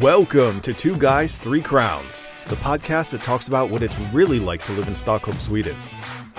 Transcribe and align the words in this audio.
Welcome 0.00 0.62
to 0.62 0.72
Two 0.72 0.96
Guys, 0.96 1.38
Three 1.38 1.60
Crowns, 1.60 2.24
the 2.46 2.56
podcast 2.56 3.10
that 3.10 3.20
talks 3.20 3.48
about 3.48 3.68
what 3.68 3.82
it's 3.82 3.98
really 4.14 4.40
like 4.40 4.64
to 4.64 4.72
live 4.72 4.88
in 4.88 4.94
Stockholm, 4.94 5.38
Sweden. 5.38 5.76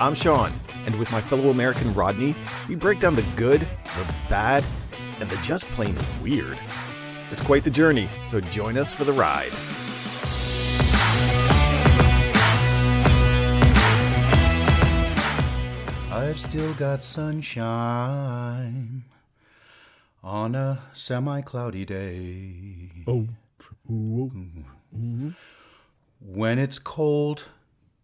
I'm 0.00 0.16
Sean, 0.16 0.52
and 0.84 0.98
with 0.98 1.12
my 1.12 1.20
fellow 1.20 1.50
American 1.50 1.94
Rodney, 1.94 2.34
we 2.68 2.74
break 2.74 2.98
down 2.98 3.14
the 3.14 3.22
good, 3.36 3.60
the 3.60 4.14
bad, 4.28 4.64
and 5.20 5.30
the 5.30 5.36
just 5.44 5.64
plain 5.66 5.96
weird. 6.20 6.58
It's 7.30 7.40
quite 7.40 7.62
the 7.62 7.70
journey, 7.70 8.10
so 8.26 8.40
join 8.40 8.76
us 8.76 8.92
for 8.92 9.04
the 9.04 9.12
ride. 9.12 9.52
I've 16.10 16.40
still 16.40 16.74
got 16.74 17.04
sunshine 17.04 19.04
on 20.24 20.56
a 20.56 20.80
semi 20.94 21.42
cloudy 21.42 21.84
day. 21.84 22.90
Oh, 23.06 23.28
Mm-hmm. 23.90 24.60
Mm-hmm. 24.96 25.30
When 26.20 26.58
it's 26.58 26.78
cold 26.78 27.44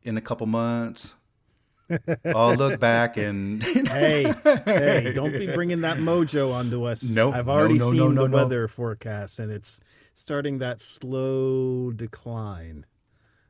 in 0.03 0.17
a 0.17 0.21
couple 0.21 0.47
months, 0.47 1.15
I'll 2.25 2.55
look 2.55 2.81
back 2.81 3.17
and 3.17 3.62
hey, 3.89 4.33
hey, 4.65 5.12
don't 5.15 5.33
be 5.33 5.47
bringing 5.47 5.83
that 5.83 5.98
mojo 5.98 6.53
onto 6.53 6.84
us. 6.84 7.03
Nope, 7.03 7.34
I've 7.34 7.47
no, 7.47 7.53
already 7.53 7.79
no, 7.79 7.91
seen 7.91 7.98
no, 7.98 8.09
no, 8.09 8.23
the 8.23 8.29
no. 8.29 8.37
weather 8.37 8.69
forecast 8.69 9.39
and 9.39 9.51
it's 9.53 9.81
starting 10.15 10.59
that 10.59 10.81
slow 10.81 11.93
decline. 11.93 12.84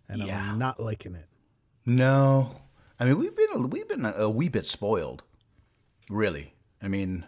And 0.08 0.18
Yeah. 0.22 0.50
I'm 0.52 0.58
not 0.58 0.78
liking 0.80 1.14
it. 1.14 1.26
no. 1.86 2.60
I 3.00 3.04
mean, 3.04 3.16
we've 3.18 3.36
been 3.36 3.46
a, 3.54 3.58
we've 3.60 3.86
been 3.88 4.04
a, 4.04 4.12
a 4.12 4.28
wee 4.28 4.48
bit 4.48 4.66
spoiled, 4.66 5.22
really. 6.10 6.54
I 6.82 6.88
mean, 6.88 7.24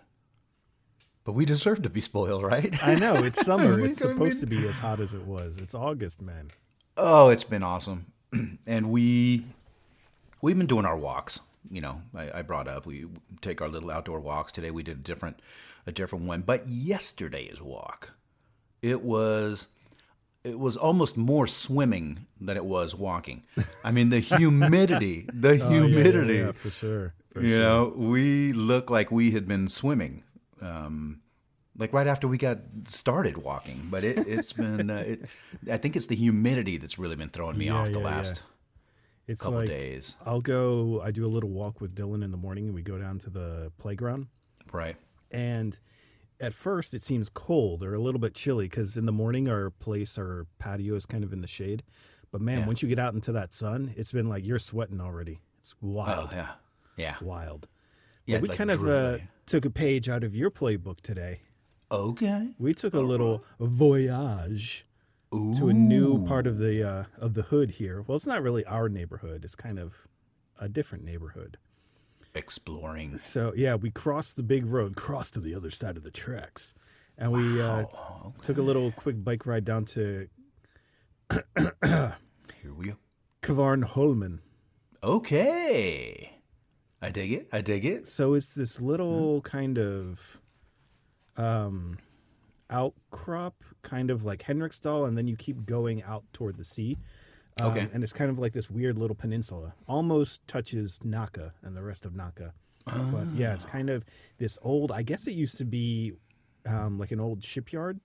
but 1.25 1.33
we 1.33 1.45
deserve 1.45 1.83
to 1.83 1.91
be 1.91 2.01
spoiled, 2.01 2.43
right? 2.43 2.75
I 2.87 2.95
know, 2.95 3.15
it's 3.15 3.41
summer. 3.47 3.79
It's 3.85 3.99
supposed 3.99 4.41
to 4.41 4.47
be 4.47 4.67
as 4.69 4.79
hot 4.79 5.01
as 5.01 5.15
it 5.15 5.23
was. 5.27 5.59
It's 5.59 5.75
August, 5.75 6.23
man. 6.23 6.51
Oh, 6.97 7.29
it's 7.31 7.45
been 7.45 7.63
awesome, 7.63 8.07
and 8.67 8.91
we 8.91 9.45
we've 10.43 10.57
been 10.59 10.67
doing 10.67 10.85
our 10.85 10.97
walks. 10.97 11.41
You 11.71 11.81
know, 11.83 12.01
I, 12.17 12.39
I 12.39 12.43
brought 12.43 12.69
up 12.69 12.87
we 12.87 13.07
take 13.43 13.61
our 13.61 13.69
little 13.69 13.91
outdoor 13.91 14.21
walks. 14.21 14.53
Today 14.53 14.71
we 14.71 14.83
did 14.83 14.97
a 14.99 15.01
different 15.03 15.41
a 15.87 15.93
different 15.93 16.25
one, 16.27 16.43
but 16.43 16.67
yesterday's 16.69 17.61
walk, 17.63 18.13
it 18.83 19.03
was 19.03 19.69
it 20.43 20.59
was 20.59 20.77
almost 20.77 21.17
more 21.19 21.47
swimming 21.47 22.27
than 22.41 22.57
it 22.57 22.65
was 22.65 22.95
walking. 22.95 23.43
I 23.85 23.91
mean, 23.93 24.09
the 24.11 24.21
humidity, 24.21 25.27
the 25.33 25.51
Oh, 25.51 25.53
yeah, 25.53 25.69
yeah, 25.71 25.87
humidity. 25.87 26.35
yeah, 26.39 26.53
for 26.53 26.71
sure. 26.71 27.15
For 27.33 27.43
you 27.43 27.51
sure. 27.51 27.59
know, 27.61 27.93
we 27.95 28.53
look 28.53 28.91
like 28.91 29.11
we 29.13 29.31
had 29.33 29.47
been 29.47 29.69
swimming. 29.69 30.25
Um, 30.61 31.21
like 31.77 31.93
right 31.93 32.07
after 32.07 32.27
we 32.29 32.37
got 32.37 32.59
started 32.89 33.37
walking, 33.39 33.89
but 33.91 34.05
it, 34.05 34.27
it's 34.27 34.53
been. 34.53 34.91
Uh, 34.91 35.05
it, 35.07 35.23
I 35.71 35.77
think 35.77 35.97
it's 35.97 36.07
the 36.07 36.17
humidity 36.17 36.77
that's 36.77 36.99
really 36.99 37.17
been 37.17 37.29
throwing 37.31 37.57
me 37.57 37.67
Yeah, 37.67 37.75
off 37.77 37.87
the 37.89 37.93
yeah, 37.95 37.99
yeah. 38.11 38.17
last 38.17 38.43
It's 39.27 39.43
couple 39.43 39.59
like 39.61 39.69
days. 39.69 40.17
I'll 40.27 40.41
go 40.41 41.01
I 41.03 41.11
do 41.13 41.25
a 41.25 41.29
little 41.29 41.51
walk 41.51 41.81
with 41.81 41.95
Dylan 41.95 42.25
in 42.25 42.31
the 42.33 42.37
morning 42.37 42.67
and 42.67 42.75
we 42.75 42.83
go 42.83 42.99
down 42.99 43.19
to 43.21 43.31
the 43.31 43.73
playground. 43.79 44.27
Right. 44.73 44.97
and 45.33 45.79
at 46.41 46.55
first 46.55 46.95
it 46.95 47.03
seems 47.03 47.29
cold 47.29 47.83
or 47.83 47.93
a 47.95 47.99
little 48.01 48.21
bit 48.21 48.35
chilly 48.35 48.65
because 48.67 48.97
in 48.97 49.05
the 49.05 49.13
morning 49.13 49.49
our 49.49 49.69
place 49.71 50.17
our 50.17 50.47
patio 50.59 50.95
is 50.95 51.05
kind 51.07 51.23
of 51.25 51.33
in 51.33 51.41
the 51.41 51.47
shade 51.47 51.83
but 52.31 52.41
man 52.41 52.61
Yeah. 52.61 52.67
once 52.67 52.83
you 52.83 52.89
get 52.89 52.99
out 52.99 53.13
into 53.15 53.33
that 53.33 53.53
sun 53.53 53.93
it's 53.97 54.11
been 54.13 54.29
like 54.29 54.47
you're 54.47 54.59
sweating 54.61 55.01
already 55.01 55.41
it's 55.59 55.75
Oh 55.83 55.87
wild 55.89 56.33
yeah. 56.33 56.49
Yeah. 56.97 57.17
wild 57.21 57.69
Yeah. 58.31 58.41
we 58.41 58.49
like 58.49 58.59
kind 58.59 58.71
of 58.71 58.87
uh, 58.87 59.19
took 59.47 59.65
a 59.65 59.71
page 59.71 60.09
out 60.09 60.25
of 60.25 60.35
your 60.35 60.51
playbook 60.51 61.01
today 61.01 61.41
okay. 61.91 62.49
we 62.59 62.75
took 62.75 62.95
a 62.95 63.01
little 63.01 63.45
voyage 63.59 64.87
to 65.33 65.69
a 65.69 65.73
new 65.73 66.27
part 66.27 66.47
of 66.47 66.59
the 66.59 66.83
uh, 66.83 67.05
of 67.19 67.35
the 67.35 67.43
hood 67.43 67.73
here 67.73 68.03
well 68.07 68.17
it's 68.17 68.27
not 68.27 68.43
really 68.43 68.65
our 68.67 68.89
neighborhood 68.89 69.45
it's 69.45 69.55
kind 69.55 69.79
of 69.79 70.09
a 70.59 70.69
different 70.69 71.05
neighborhood 71.05 71.59
Exploring. 72.35 73.19
So 73.19 73.53
yeah, 73.57 73.75
we 73.75 73.91
crossed 73.91 74.37
the 74.37 74.45
big 74.45 74.65
road, 74.67 74.95
crossed 74.95 75.35
to 75.35 75.41
the 75.41 75.55
other 75.55 75.71
side 75.71 75.97
of 75.97 76.05
the 76.05 76.13
tracks, 76.13 76.75
and 77.19 77.33
we 77.33 77.61
uh, 77.61 77.87
took 78.43 78.57
a 78.57 78.63
little 78.63 78.93
quick 78.93 79.25
bike 79.25 79.47
ride 79.47 79.65
down 79.65 79.85
to 79.87 80.29
Here 81.83 82.75
we 82.77 82.87
go. 82.87 82.97
Kvarnholmen. 83.43 84.41
Okay. 85.03 86.40
I 87.03 87.11
dig 87.11 87.33
it. 87.33 87.49
I 87.53 87.61
dig 87.61 87.85
it. 87.85 88.07
So 88.07 88.35
it's 88.35 88.55
this 88.55 88.81
little 88.81 89.41
kind 89.41 89.79
of 89.79 90.41
um, 91.37 91.99
outcrop, 92.69 93.65
kind 93.83 94.11
of 94.11 94.25
like 94.25 94.43
Henriksdal, 94.43 95.07
and 95.07 95.17
then 95.17 95.27
you 95.27 95.37
keep 95.37 95.65
going 95.67 96.03
out 96.03 96.25
toward 96.33 96.57
the 96.57 96.65
sea. 96.65 96.99
Um, 97.59 97.71
Okay. 97.73 97.89
And 97.93 98.03
it's 98.03 98.13
kind 98.13 98.31
of 98.31 98.39
like 98.39 98.53
this 98.53 98.71
weird 98.71 98.99
little 98.99 99.17
peninsula, 99.17 99.75
almost 99.89 100.47
touches 100.47 100.99
Nacka 101.01 101.53
and 101.63 101.75
the 101.77 101.83
rest 101.83 102.05
of 102.05 102.13
Nacka. 102.13 102.53
Oh. 102.87 103.11
But 103.13 103.27
yeah, 103.35 103.55
it's 103.55 103.67
kind 103.67 103.91
of 103.91 104.05
this 104.39 104.59
old. 104.63 104.93
I 104.93 105.03
guess 105.03 105.27
it 105.27 105.33
used 105.33 105.59
to 105.59 105.65
be 105.65 106.13
um, 106.67 106.99
like 106.99 107.13
an 107.13 107.21
old 107.21 107.43
shipyard. 107.45 108.01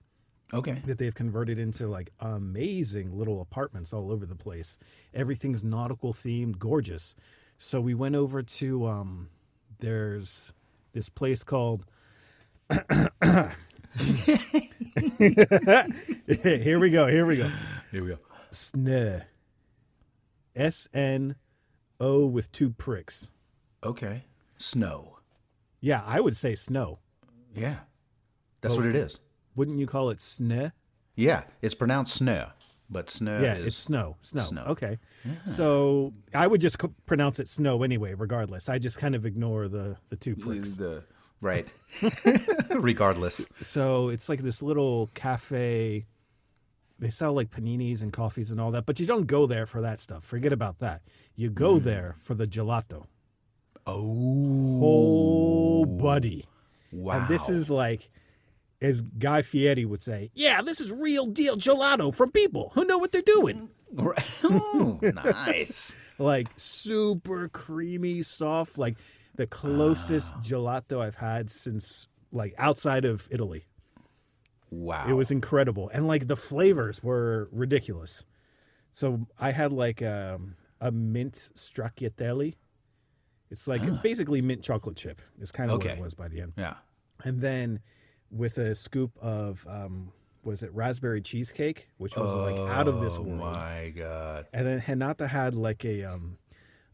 Okay. 0.54 0.80
that 0.86 0.98
they've 0.98 1.12
converted 1.14 1.58
into 1.58 1.88
like 1.88 2.12
amazing 2.20 3.18
little 3.18 3.40
apartments 3.40 3.92
all 3.92 4.12
over 4.12 4.24
the 4.24 4.36
place. 4.36 4.78
Everything's 5.12 5.64
nautical 5.64 6.12
themed, 6.12 6.56
gorgeous. 6.60 7.16
So 7.58 7.80
we 7.80 7.94
went 7.94 8.14
over 8.14 8.42
to 8.42 8.86
um 8.86 9.30
there's 9.78 10.52
this 10.92 11.08
place 11.08 11.44
called 11.44 11.86
Here 12.68 13.54
we 16.78 16.90
go, 16.90 17.06
here 17.06 17.26
we 17.26 17.36
go. 17.36 17.50
Here 17.90 18.02
we 18.02 18.08
go. 18.08 18.18
Snö. 18.50 19.24
S 20.54 20.88
N 20.92 21.36
O 22.00 22.26
with 22.26 22.50
two 22.52 22.70
pricks. 22.70 23.30
Okay. 23.84 24.24
Snow. 24.58 25.18
Yeah, 25.80 26.02
I 26.04 26.20
would 26.20 26.36
say 26.36 26.54
snow. 26.54 26.98
Yeah. 27.54 27.76
That's 28.60 28.76
what 28.76 28.86
it 28.86 28.96
is. 28.96 29.20
Wouldn't 29.54 29.78
you 29.78 29.86
call 29.86 30.10
it 30.10 30.18
snö? 30.18 30.72
Yeah. 31.14 31.44
It's 31.62 31.74
pronounced 31.74 32.14
snow, 32.14 32.48
but 32.90 33.10
snow 33.10 33.40
Yeah, 33.40 33.54
it's 33.54 33.76
snow. 33.76 34.16
Snow. 34.20 34.42
snow. 34.42 34.64
Okay. 34.68 34.98
So 35.44 36.12
I 36.34 36.46
would 36.46 36.60
just 36.60 36.78
co- 36.78 36.94
pronounce 37.06 37.38
it 37.40 37.48
snow 37.48 37.82
anyway, 37.82 38.14
regardless. 38.14 38.68
I 38.68 38.78
just 38.78 38.98
kind 38.98 39.14
of 39.14 39.26
ignore 39.26 39.68
the 39.68 39.96
the 40.08 40.16
two 40.16 40.36
pricks. 40.36 40.76
the 40.76 41.02
right. 41.40 41.66
Regardless. 42.74 43.46
So 43.60 44.08
it's 44.08 44.28
like 44.28 44.42
this 44.42 44.62
little 44.62 45.08
cafe. 45.14 46.06
They 46.98 47.10
sell 47.10 47.34
like 47.34 47.50
paninis 47.50 48.02
and 48.02 48.12
coffees 48.12 48.50
and 48.50 48.60
all 48.60 48.70
that, 48.70 48.86
but 48.86 48.98
you 48.98 49.06
don't 49.06 49.26
go 49.26 49.46
there 49.46 49.66
for 49.66 49.82
that 49.82 50.00
stuff. 50.00 50.24
Forget 50.24 50.52
about 50.52 50.78
that. 50.78 51.02
You 51.34 51.50
go 51.50 51.74
mm. 51.74 51.82
there 51.82 52.16
for 52.22 52.34
the 52.34 52.46
gelato. 52.46 53.04
Oh, 53.86 54.80
Oh, 54.82 55.84
buddy. 55.84 56.46
wow! 56.90 57.18
And 57.18 57.28
this 57.28 57.48
is 57.48 57.70
like, 57.70 58.10
as 58.80 59.00
Guy 59.02 59.42
Fieri 59.42 59.84
would 59.84 60.02
say, 60.02 60.30
yeah, 60.34 60.62
this 60.62 60.80
is 60.80 60.90
real 60.92 61.26
deal 61.26 61.56
gelato 61.56 62.14
from 62.14 62.30
people 62.30 62.70
who 62.74 62.84
know 62.84 62.98
what 62.98 63.12
they're 63.12 63.22
doing. 63.22 63.70
Oh, 63.98 64.98
nice. 65.14 65.96
like 66.18 66.48
super 66.56 67.48
creamy, 67.48 68.22
soft, 68.22 68.76
like 68.78 68.96
the 69.36 69.46
closest 69.46 70.34
gelato 70.40 71.00
I've 71.00 71.14
had 71.16 71.50
since 71.50 72.06
like 72.32 72.54
outside 72.58 73.04
of 73.04 73.28
Italy. 73.30 73.62
Wow. 74.70 75.06
It 75.08 75.12
was 75.12 75.30
incredible, 75.30 75.88
and 75.94 76.06
like 76.08 76.26
the 76.26 76.36
flavors 76.36 77.02
were 77.02 77.48
ridiculous. 77.52 78.24
So 78.92 79.26
I 79.38 79.52
had 79.52 79.72
like 79.72 80.02
um, 80.02 80.56
a 80.80 80.90
mint 80.90 81.50
stracciatelle. 81.54 82.54
It's 83.50 83.68
like 83.68 84.02
basically 84.02 84.42
mint 84.42 84.62
chocolate 84.62 84.96
chip. 84.96 85.22
It's 85.40 85.52
kind 85.52 85.70
of 85.70 85.78
what 85.78 85.86
Okay. 85.86 85.94
it 85.98 86.02
was 86.02 86.14
by 86.14 86.28
the 86.28 86.40
end, 86.40 86.54
yeah. 86.58 86.74
and 87.24 87.40
then 87.40 87.80
with 88.30 88.58
a 88.58 88.74
scoop 88.74 89.12
of 89.20 89.66
um, 89.68 90.12
was 90.42 90.62
it 90.62 90.72
raspberry 90.72 91.20
cheesecake, 91.20 91.88
which 91.98 92.16
was 92.16 92.32
like 92.34 92.56
out 92.70 92.88
of 92.88 93.00
this 93.00 93.18
world. 93.18 93.40
Oh 93.40 93.42
world. 93.42 93.54
my 93.54 93.92
god. 93.94 94.46
And 94.52 94.66
then 94.66 94.80
Hanata 94.80 95.28
had 95.28 95.54
like 95.54 95.84
a 95.84 96.04
um 96.04 96.38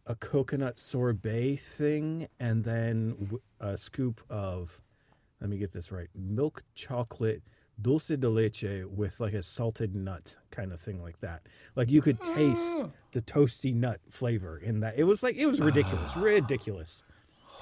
a 0.06 0.14
coconut 0.14 0.78
sorbet 0.78 1.56
thing, 1.56 2.28
and 2.40 2.64
then 2.64 3.38
a 3.60 3.76
scoop 3.76 4.22
of 4.28 4.80
let 5.40 5.50
me 5.50 5.58
get 5.58 5.72
this 5.72 5.92
right 5.92 6.08
milk 6.14 6.62
chocolate 6.74 7.42
dulce 7.80 8.08
de 8.08 8.28
leche 8.28 8.84
with 8.86 9.18
like 9.20 9.32
a 9.32 9.42
salted 9.42 9.94
nut 9.94 10.36
kind 10.50 10.72
of 10.72 10.80
thing 10.80 11.02
like 11.02 11.20
that. 11.20 11.42
Like 11.74 11.90
you 11.90 12.00
could 12.00 12.22
taste 12.22 12.84
the 13.12 13.22
toasty 13.22 13.74
nut 13.74 14.00
flavor 14.08 14.58
in 14.58 14.80
that. 14.80 14.94
It 14.96 15.04
was 15.04 15.22
like 15.22 15.36
it 15.36 15.46
was 15.46 15.60
ridiculous, 15.60 16.16
ridiculous. 16.16 17.04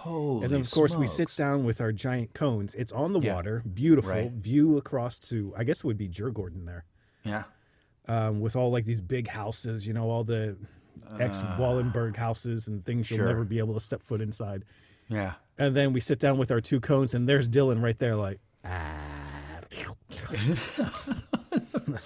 Holy 0.00 0.44
And 0.44 0.52
then 0.55 0.61
of 0.62 0.70
course 0.70 0.97
we 0.97 1.06
sit 1.06 1.35
down 1.37 1.64
with 1.64 1.81
our 1.81 1.93
giant 1.93 2.32
cones. 2.35 2.75
It's 2.75 2.93
on 2.93 3.12
the 3.12 3.20
Yeah. 3.20 3.35
water, 3.35 3.62
beautiful 3.73 4.11
Right. 4.11 4.31
view 4.32 4.76
across 4.79 5.19
to 5.31 5.52
I 5.56 5.64
guess 5.64 5.79
it 5.81 5.85
would 5.85 5.99
be 5.99 6.08
Djurgården 6.08 6.64
there 6.67 6.85
Yeah. 7.25 7.44
um, 8.08 8.41
with 8.41 8.56
all 8.56 8.70
like 8.70 8.85
these 8.87 9.00
big 9.02 9.29
houses, 9.29 9.87
you 9.87 9.93
know, 9.93 10.08
all 10.11 10.25
the 10.25 10.56
ex 11.19 11.43
Wallenberg 11.58 12.17
houses 12.17 12.67
and 12.69 12.85
things 12.85 13.06
sure. 13.06 13.19
you'll 13.19 13.26
never 13.26 13.44
be 13.44 13.58
able 13.58 13.75
to 13.75 13.81
step 13.81 14.02
foot 14.02 14.20
inside. 14.20 14.64
Yeah. 15.08 15.35
And 15.58 15.76
then 15.76 15.93
we 15.93 16.00
sit 16.00 16.19
down 16.19 16.38
with 16.38 16.50
our 16.50 16.61
two 16.61 16.81
cones, 16.81 17.12
and 17.14 17.29
there's 17.29 17.49
Dylan 17.49 17.82
right 17.82 17.99
there, 17.99 18.17
like, 18.17 18.38
ah. 18.64 19.61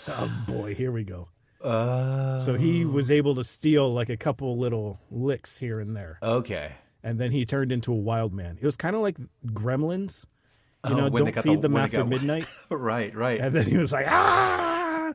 oh 0.08 0.44
boy, 0.46 0.74
here 0.74 0.90
we 0.92 1.04
go. 1.04 1.28
Uh, 1.62 2.40
So 2.40 2.54
he 2.54 2.84
was 2.84 3.10
able 3.10 3.34
to 3.36 3.44
steal 3.44 3.92
like 3.92 4.08
a 4.10 4.16
couple 4.16 4.58
little 4.58 5.00
licks 5.10 5.58
here 5.58 5.80
and 5.80 5.94
there, 5.96 6.18
okay. 6.22 6.72
And 7.04 7.20
then 7.20 7.30
he 7.30 7.44
turned 7.46 7.70
into 7.70 7.92
a 7.92 7.96
wild 7.96 8.32
man. 8.34 8.58
It 8.60 8.66
was 8.66 8.76
kind 8.76 8.96
of 8.96 9.02
like 9.02 9.18
Gremlins, 9.46 10.26
you 10.88 10.94
Oh, 10.94 10.96
know, 10.96 11.08
when 11.10 11.24
don't 11.26 11.42
feed 11.42 11.58
the- 11.58 11.68
them 11.68 11.76
after 11.76 11.98
got- 11.98 12.08
midnight. 12.08 12.46
right, 12.70 13.14
right. 13.14 13.40
And 13.40 13.54
then 13.54 13.66
he 13.66 13.76
was 13.76 13.92
like, 13.92 14.06
ah, 14.08 15.12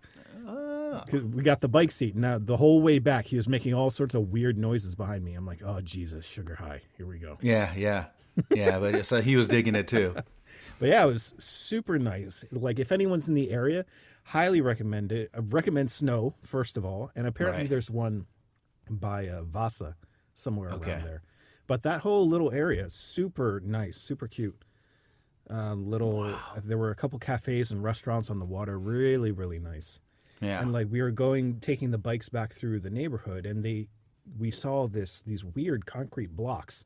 We 1.12 1.44
got 1.44 1.60
the 1.62 1.68
bike 1.68 1.92
seat. 1.92 2.16
Now, 2.16 2.38
the 2.40 2.58
whole 2.58 2.82
way 2.82 3.00
back, 3.00 3.26
he 3.26 3.36
was 3.36 3.48
making 3.48 3.74
all 3.74 3.90
sorts 3.90 4.16
of 4.16 4.30
weird 4.32 4.58
noises 4.58 4.96
behind 4.96 5.24
me. 5.24 5.34
I'm 5.34 5.46
like, 5.46 5.62
oh, 5.66 5.82
Jesus, 5.82 6.26
sugar 6.26 6.56
high. 6.56 6.82
Here 6.98 7.06
we 7.06 7.20
go. 7.20 7.38
yeah, 7.42 7.74
yeah, 7.76 8.06
yeah. 8.54 8.80
But 8.80 9.06
so 9.06 9.22
he 9.22 9.36
was 9.36 9.48
digging 9.48 9.76
it 9.76 9.88
too. 9.88 10.16
But 10.80 10.90
yeah, 10.90 11.04
it 11.04 11.14
was 11.14 11.34
super 11.38 12.00
nice. 12.00 12.44
Like, 12.52 12.80
if 12.80 12.92
anyone's 12.92 13.28
in 13.28 13.36
the 13.36 13.52
area, 13.52 13.86
highly 14.24 14.62
recommend 14.62 15.12
it. 15.12 15.30
I 15.36 15.40
recommend 15.42 15.92
Snow, 15.92 16.34
first 16.42 16.76
of 16.78 16.84
all. 16.86 17.12
And 17.16 17.28
apparently, 17.28 17.64
Right. 17.64 17.70
there's 17.70 17.92
one 17.92 18.26
by 18.90 19.28
uh, 19.28 19.44
Vasa 19.44 19.96
somewhere 20.34 20.70
Okay. 20.72 20.94
around 20.94 21.04
there. 21.04 21.22
But 21.70 21.84
that 21.84 22.02
whole 22.02 22.28
little 22.28 22.52
area 22.52 22.86
is 22.88 22.94
super 22.96 23.62
nice, 23.64 23.96
super 23.98 24.28
cute. 24.28 24.66
Um, 25.52 25.90
little, 25.90 26.36
there 26.64 26.78
were 26.78 26.90
a 26.92 26.96
couple 26.96 27.18
cafes 27.20 27.72
and 27.72 27.84
restaurants 27.84 28.30
on 28.30 28.40
the 28.40 28.46
water. 28.46 28.78
Really, 28.78 29.32
really 29.32 29.60
nice. 29.60 30.00
Yeah. 30.42 30.62
and 30.62 30.72
like 30.74 30.88
we 30.90 31.02
were 31.02 31.12
going 31.12 31.60
taking 31.60 31.92
the 31.92 31.98
bikes 31.98 32.28
back 32.30 32.54
through 32.54 32.80
the 32.80 32.90
neighborhood 32.90 33.46
and 33.46 33.62
they 33.62 33.88
we 34.40 34.52
saw 34.52 34.88
this 34.88 35.22
these 35.28 35.44
weird 35.44 35.86
concrete 35.86 36.34
blocks 36.34 36.86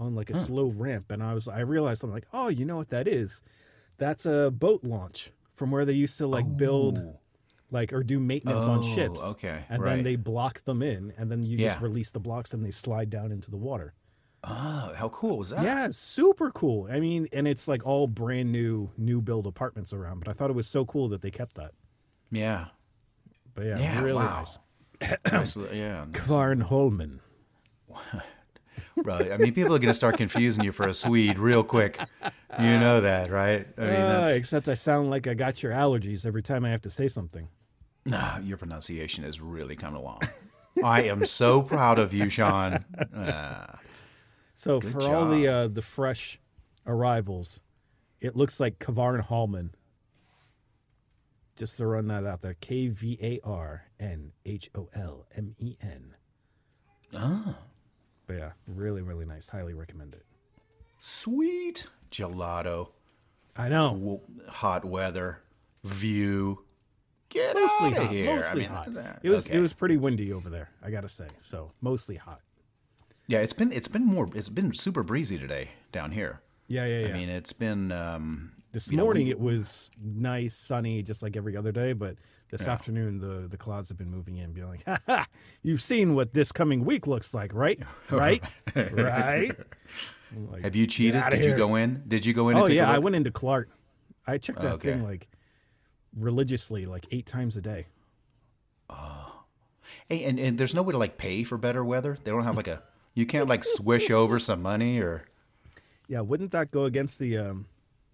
on 0.00 0.16
like 0.16 0.30
a 0.30 0.34
slow 0.36 0.66
ramp. 0.66 1.12
And 1.12 1.22
i 1.22 1.32
was 1.32 1.46
i 1.46 1.60
realized 1.60 2.02
i'm 2.02 2.10
like 2.10 2.26
oh 2.32 2.48
you 2.48 2.64
know 2.64 2.76
what 2.76 2.90
that 2.90 3.06
is? 3.06 3.42
That's 3.98 4.26
a 4.26 4.50
boat 4.50 4.82
launch 4.82 5.30
from 5.54 5.70
where 5.70 5.84
they 5.84 5.92
used 5.92 6.18
to 6.18 6.26
like 6.26 6.56
build 6.56 6.98
like 7.70 7.92
or 7.92 8.02
do 8.02 8.18
maintenance 8.18 8.64
on 8.64 8.78
Oh, 8.80 8.82
ships. 8.82 9.22
okay, 9.32 9.64
and 9.70 9.80
then 9.84 10.02
they 10.02 10.16
block 10.16 10.64
them 10.64 10.82
in 10.82 11.12
and 11.16 11.30
then 11.30 11.44
you 11.44 11.56
just 11.56 11.80
release 11.80 12.10
the 12.10 12.20
blocks 12.20 12.52
and 12.52 12.64
they 12.64 12.72
slide 12.72 13.10
down 13.10 13.30
into 13.30 13.50
the 13.50 13.56
water 13.56 13.94
Oh, 14.44 14.92
how 14.96 15.08
cool 15.12 15.38
was 15.38 15.50
that? 15.50 15.62
yeah 15.64 15.88
super 15.90 16.50
cool 16.52 16.86
i 16.90 17.00
mean 17.00 17.26
and 17.32 17.48
it's 17.48 17.66
like 17.66 17.84
all 17.84 18.06
brand 18.06 18.52
new 18.52 18.90
new 18.96 19.20
build 19.20 19.46
apartments 19.48 19.92
around 19.92 20.20
but 20.20 20.28
i 20.28 20.32
thought 20.32 20.48
it 20.48 20.54
was 20.54 20.66
so 20.68 20.84
cool 20.84 21.08
that 21.08 21.22
they 21.22 21.30
kept 21.30 21.56
that 21.56 21.72
Yeah. 22.30 22.66
but 23.54 23.64
yeah, 23.66 23.78
Yeah, 23.78 24.00
really 24.00 24.14
wow. 24.16 24.38
nice 24.38 24.58
Nice 25.32 25.56
li- 25.56 25.78
yeah. 25.78 26.06
Kvarnholmen. 26.12 27.20
Right. 28.96 29.30
I 29.30 29.36
mean, 29.36 29.54
people 29.54 29.74
are 29.76 29.78
going 29.78 29.88
to 29.90 29.94
start 29.94 30.16
confusing 30.16 30.64
you 30.64 30.72
for 30.72 30.88
a 30.88 30.94
Swede 30.94 31.38
real 31.38 31.62
quick. 31.62 31.98
You 32.58 32.66
know 32.80 33.00
that, 33.00 33.30
right? 33.30 33.64
I 33.78 33.80
mean, 33.80 33.90
Uh, 33.92 34.32
except 34.34 34.68
I 34.68 34.74
sound 34.74 35.08
like 35.08 35.28
I 35.28 35.34
got 35.34 35.62
your 35.62 35.70
allergies 35.72 36.26
every 36.26 36.42
time 36.42 36.64
I 36.64 36.70
have 36.70 36.82
to 36.82 36.90
say 36.90 37.06
something. 37.06 37.48
No, 38.06 38.38
your 38.42 38.56
pronunciation 38.56 39.22
is 39.22 39.40
really 39.40 39.76
coming 39.76 40.00
along. 40.00 40.22
I 40.82 41.02
am 41.02 41.26
so 41.26 41.62
proud 41.62 42.00
of 42.00 42.12
you, 42.12 42.28
Sean. 42.28 42.84
Uh, 43.14 43.66
So 44.58 44.80
Good 44.80 44.90
for 44.92 45.02
all 45.14 45.26
the 45.28 45.46
uh, 45.46 45.68
the 45.68 45.82
fresh 45.82 46.40
arrivals, 46.84 47.60
it 48.20 48.34
looks 48.34 48.58
like 48.58 48.80
Kavarn 48.80 49.20
Hallman. 49.20 49.72
Just 51.54 51.76
to 51.76 51.86
run 51.86 52.08
that 52.08 52.26
out 52.26 52.42
there, 52.42 52.54
K 52.54 52.88
V 52.88 53.16
A 53.22 53.38
R 53.46 53.84
N 54.00 54.32
H 54.44 54.68
O 54.74 54.88
L 54.92 55.26
M 55.36 55.54
E 55.58 55.76
N. 55.80 56.16
ah, 57.14 57.56
But 58.26 58.36
yeah, 58.38 58.50
really, 58.66 59.00
really 59.00 59.24
nice. 59.26 59.48
Highly 59.48 59.74
recommend 59.74 60.14
it. 60.14 60.26
sweet 60.98 61.86
gelato, 62.10 62.88
I 63.56 63.68
know. 63.68 63.90
w- 63.90 64.20
hot 64.48 64.84
weather, 64.84 65.38
view. 65.84 66.64
Get 67.28 67.54
Mostly 67.54 67.86
outta 67.90 68.00
hot. 68.00 68.10
here. 68.10 68.36
Mostly 68.36 68.66
I 68.66 68.84
mean, 68.88 68.94
hot. 68.96 69.20
It 69.22 69.30
was 69.30 69.46
okay. 69.46 69.56
it 69.56 69.60
was 69.60 69.72
pretty 69.72 69.98
windy 69.98 70.32
over 70.32 70.50
there. 70.50 70.70
I 70.82 70.90
gotta 70.90 71.08
say. 71.08 71.26
So 71.40 71.70
mostly 71.80 72.16
hot. 72.16 72.40
Yeah, 73.28 73.38
it's 73.40 73.52
been 73.52 73.70
it's 73.72 73.88
been 73.88 74.04
more 74.06 74.28
it's 74.34 74.48
been 74.48 74.72
super 74.74 75.02
breezy 75.02 75.38
today 75.38 75.70
down 75.92 76.10
here. 76.12 76.40
Yeah, 76.66 76.86
yeah, 76.86 77.00
yeah. 77.00 77.08
I 77.08 77.12
mean, 77.12 77.28
it's 77.28 77.52
been 77.52 77.92
um, 77.92 78.52
This 78.72 78.90
you 78.90 78.96
know, 78.96 79.04
morning 79.04 79.26
we- 79.26 79.30
it 79.32 79.38
was 79.40 79.90
nice, 80.02 80.54
sunny, 80.56 81.02
just 81.02 81.22
like 81.22 81.36
every 81.36 81.56
other 81.56 81.70
day. 81.70 81.92
But 81.92 82.16
this 82.50 82.62
Yeah. 82.62 82.72
afternoon, 82.72 83.18
the 83.20 83.46
the 83.46 83.58
clouds 83.58 83.90
have 83.90 83.98
been 83.98 84.10
moving 84.10 84.38
in, 84.38 84.52
being 84.52 84.66
like, 84.68 84.82
ha, 84.86 84.98
ha, 85.06 85.26
"You've 85.62 85.82
seen 85.82 86.14
what 86.14 86.32
this 86.32 86.52
coming 86.52 86.84
week 86.86 87.06
looks 87.06 87.32
like, 87.34 87.52
right? 87.54 87.78
Right? 88.10 88.42
right?" 88.74 89.52
Like, 90.50 90.62
Have 90.62 90.74
you 90.76 90.86
cheated? 90.86 91.22
Did 91.30 91.44
you 91.44 91.54
go 91.54 91.76
in? 91.76 92.04
Did 92.08 92.24
you 92.26 92.32
go 92.32 92.48
in? 92.48 92.56
Oh 92.56 92.66
yeah, 92.66 92.90
I 92.90 92.98
went 92.98 93.14
into 93.16 93.30
Klart. 93.30 93.68
I 94.26 94.38
checked 94.38 94.60
that 94.62 94.74
Okay. 94.74 94.92
thing 94.92 95.02
like 95.04 95.28
religiously, 96.18 96.86
like 96.86 97.06
eight 97.10 97.26
times 97.26 97.56
a 97.58 97.60
day. 97.62 97.86
Hey, 100.08 100.24
and, 100.24 100.38
and 100.40 100.56
there's 100.56 100.74
no 100.74 100.80
way 100.80 100.92
to 100.92 100.98
like 100.98 101.18
pay 101.18 101.44
for 101.44 101.58
better 101.58 101.84
weather. 101.84 102.16
They 102.24 102.30
don't 102.30 102.44
have 102.44 102.56
like 102.56 102.66
a. 102.68 102.82
You 103.18 103.26
can't 103.26 103.48
like 103.48 103.64
swish 103.64 104.12
over 104.12 104.38
some 104.38 104.62
money 104.62 105.00
or. 105.00 105.24
Yeah, 106.06 106.20
wouldn't 106.20 106.52
that 106.52 106.70
go 106.70 106.84
against 106.84 107.18
the 107.18 107.36
um, 107.36 107.66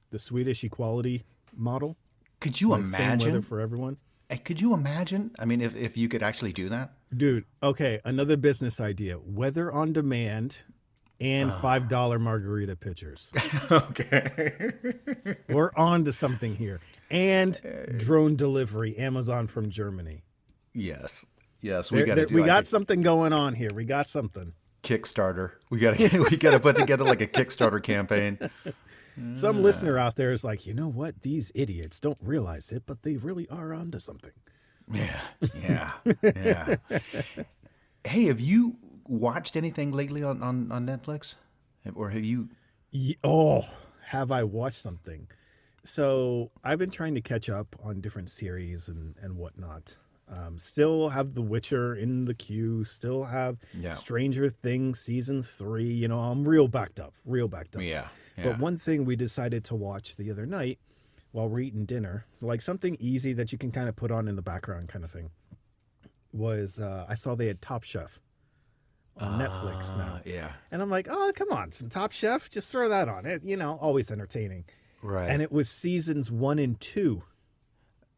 the 0.08 0.18
Swedish 0.18 0.64
equality 0.64 1.24
model? 1.54 1.98
Could 2.40 2.58
you 2.58 2.70
Like, 2.70 2.86
same 2.86 3.10
weather 3.10 3.28
imagine? 3.28 3.42
for 3.42 3.60
everyone? 3.60 3.98
Could 4.44 4.62
you 4.62 4.72
imagine? 4.72 5.32
I 5.38 5.44
mean, 5.44 5.60
if, 5.60 5.76
if 5.76 5.98
you 5.98 6.08
could 6.08 6.22
actually 6.22 6.54
do 6.54 6.70
that. 6.70 6.94
Dude, 7.14 7.44
okay, 7.62 8.00
another 8.02 8.38
business 8.38 8.80
idea: 8.80 9.18
weather 9.18 9.70
on 9.70 9.92
demand 9.92 10.62
and 11.20 11.50
Ah. 11.50 11.60
five 11.60 11.86
dollar 11.88 12.18
margarita 12.18 12.74
pitchers. 12.74 13.30
okay. 13.70 14.72
We're 15.50 15.72
on 15.76 16.04
to 16.04 16.14
something 16.14 16.56
here. 16.56 16.80
And 17.10 17.60
drone 17.98 18.36
delivery, 18.36 18.96
Amazon 18.96 19.48
from 19.48 19.68
Germany. 19.68 20.22
Yes. 20.72 21.26
Yes, 21.60 21.92
we 21.92 22.04
got 22.04 22.30
we 22.32 22.42
got 22.42 22.66
something 22.66 23.02
going 23.02 23.34
on 23.34 23.54
here. 23.54 23.70
We 23.74 23.84
got 23.84 24.08
something. 24.08 24.54
Kickstarter. 24.84 25.52
We 25.70 25.78
got 25.80 25.96
to 25.98 26.26
we 26.30 26.36
got 26.36 26.52
to 26.52 26.60
put 26.60 26.76
together 26.76 27.04
like 27.04 27.20
a 27.20 27.26
Kickstarter 27.26 27.82
campaign. 27.82 28.38
Some 29.34 29.62
listener 29.62 29.96
out 29.98 30.16
there 30.16 30.30
is 30.32 30.44
like, 30.44 30.66
you 30.66 30.74
know 30.74 30.88
what? 30.88 31.22
These 31.22 31.50
idiots 31.54 31.98
don't 32.00 32.18
realize 32.20 32.70
it, 32.70 32.82
but 32.86 33.02
they 33.02 33.16
really 33.16 33.48
are 33.48 33.72
onto 33.72 33.98
something. 33.98 34.32
Yeah. 34.92 35.20
Yeah. 35.62 35.92
Yeah. 36.22 36.74
hey, 38.04 38.24
have 38.24 38.40
you 38.40 38.76
watched 39.08 39.56
anything 39.56 39.92
lately 39.92 40.22
on 40.22 40.42
on 40.42 40.70
on 40.70 40.86
Netflix? 40.86 41.34
Or 41.94 42.10
have 42.10 42.24
you 42.24 42.48
Ye- 42.90 43.18
Oh, 43.24 43.64
have 44.06 44.30
I 44.30 44.44
watched 44.44 44.80
something? 44.80 45.28
So 45.84 46.50
I've 46.62 46.78
been 46.78 46.90
trying 46.90 47.14
to 47.14 47.20
catch 47.20 47.48
up 47.48 47.76
on 47.82 48.00
different 48.00 48.30
series 48.30 48.88
and 48.88 49.14
and 49.22 49.36
whatnot. 49.36 49.96
Um, 50.26 50.58
still 50.58 51.10
have 51.10 51.34
The 51.34 51.42
Witcher 51.42 51.94
in 51.94 52.24
the 52.24 52.34
queue. 52.34 52.84
Still 52.84 53.24
have 53.24 53.58
Yeah. 53.78 53.92
Stranger 53.92 54.48
Things 54.48 54.98
season 55.00 55.42
three. 55.42 55.84
You 55.84 56.08
know, 56.08 56.18
I'm 56.18 56.48
real 56.48 56.66
backed 56.66 56.98
up. 56.98 57.12
Real 57.26 57.46
backed 57.48 57.76
up. 57.76 57.82
Yeah. 57.82 58.08
Yeah. 58.38 58.44
But 58.44 58.58
one 58.58 58.78
thing 58.78 59.04
we 59.04 59.16
decided 59.16 59.64
to 59.64 59.74
watch 59.74 60.16
the 60.16 60.30
other 60.30 60.46
night 60.46 60.78
while 61.32 61.48
we're 61.48 61.60
eating 61.60 61.84
dinner, 61.84 62.24
like 62.40 62.62
something 62.62 62.96
easy 63.00 63.32
that 63.34 63.52
you 63.52 63.58
can 63.58 63.70
kind 63.70 63.88
of 63.88 63.96
put 63.96 64.10
on 64.10 64.26
in 64.28 64.36
the 64.36 64.42
background, 64.42 64.88
kind 64.88 65.04
of 65.04 65.10
thing, 65.10 65.30
was 66.32 66.80
uh, 66.80 67.06
I 67.08 67.14
saw 67.14 67.34
they 67.34 67.46
had 67.46 67.60
Top 67.60 67.82
Chef 67.84 68.20
on 69.18 69.38
Netflix 69.40 69.96
now. 69.96 70.14
Uh, 70.16 70.20
yeah. 70.24 70.52
And 70.70 70.80
I'm 70.82 70.90
like, 70.90 71.06
oh, 71.10 71.32
come 71.34 71.50
on, 71.52 71.70
some 71.70 71.88
Top 71.88 72.12
Chef, 72.12 72.50
just 72.50 72.70
throw 72.72 72.88
that 72.88 73.08
on 73.08 73.26
it. 73.26 73.44
You 73.44 73.56
know, 73.56 73.78
always 73.80 74.10
entertaining. 74.10 74.64
Right. 75.02 75.28
And 75.28 75.42
it 75.42 75.52
was 75.52 75.68
seasons 75.68 76.32
one 76.32 76.58
and 76.58 76.80
two, 76.80 77.22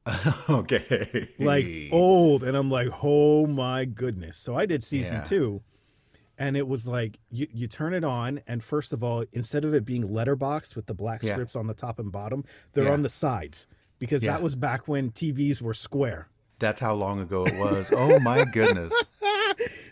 okay. 0.48 1.28
like 1.38 1.66
old. 1.92 2.44
And 2.44 2.56
I'm 2.56 2.70
like, 2.70 2.88
oh 3.02 3.46
my 3.46 3.84
goodness. 3.84 4.36
So 4.36 4.54
I 4.54 4.66
did 4.66 4.82
season 4.84 5.16
Yeah. 5.18 5.24
two. 5.24 5.62
And 6.38 6.56
it 6.56 6.68
was 6.68 6.86
like 6.86 7.18
you, 7.30 7.46
you 7.52 7.66
turn 7.66 7.94
it 7.94 8.04
on, 8.04 8.40
and 8.46 8.62
first 8.62 8.92
of 8.92 9.02
all, 9.02 9.24
instead 9.32 9.64
of 9.64 9.72
it 9.72 9.84
being 9.86 10.04
letterboxed 10.08 10.76
with 10.76 10.84
the 10.86 10.92
black 10.94 11.22
Yeah. 11.22 11.32
strips 11.32 11.56
on 11.56 11.66
the 11.66 11.72
top 11.74 11.98
and 11.98 12.12
bottom, 12.12 12.44
they're 12.72 12.84
Yeah. 12.84 12.92
on 12.92 13.02
the 13.02 13.08
sides 13.08 13.66
because 13.98 14.22
Yeah. 14.22 14.32
that 14.32 14.42
was 14.42 14.54
back 14.54 14.86
when 14.86 15.10
TVs 15.10 15.62
were 15.62 15.72
square. 15.74 16.28
That's 16.58 16.78
how 16.80 16.94
long 16.94 17.20
ago 17.20 17.44
it 17.46 17.54
was. 17.58 17.90
Oh 17.94 18.18
my 18.20 18.44
goodness. 18.44 18.92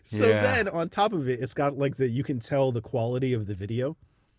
So 0.07 0.29
Yeah. 0.29 0.43
then 0.43 0.69
on 0.69 0.91
top 0.91 1.15
of 1.15 1.29
it, 1.31 1.41
it's 1.41 1.55
got 1.55 1.79
like 1.79 1.97
the 1.97 2.07
you 2.07 2.23
can 2.23 2.39
tell 2.39 2.73
the 2.73 2.83
quality 2.83 3.33
of 3.33 3.47
the 3.47 3.55
video 3.55 3.97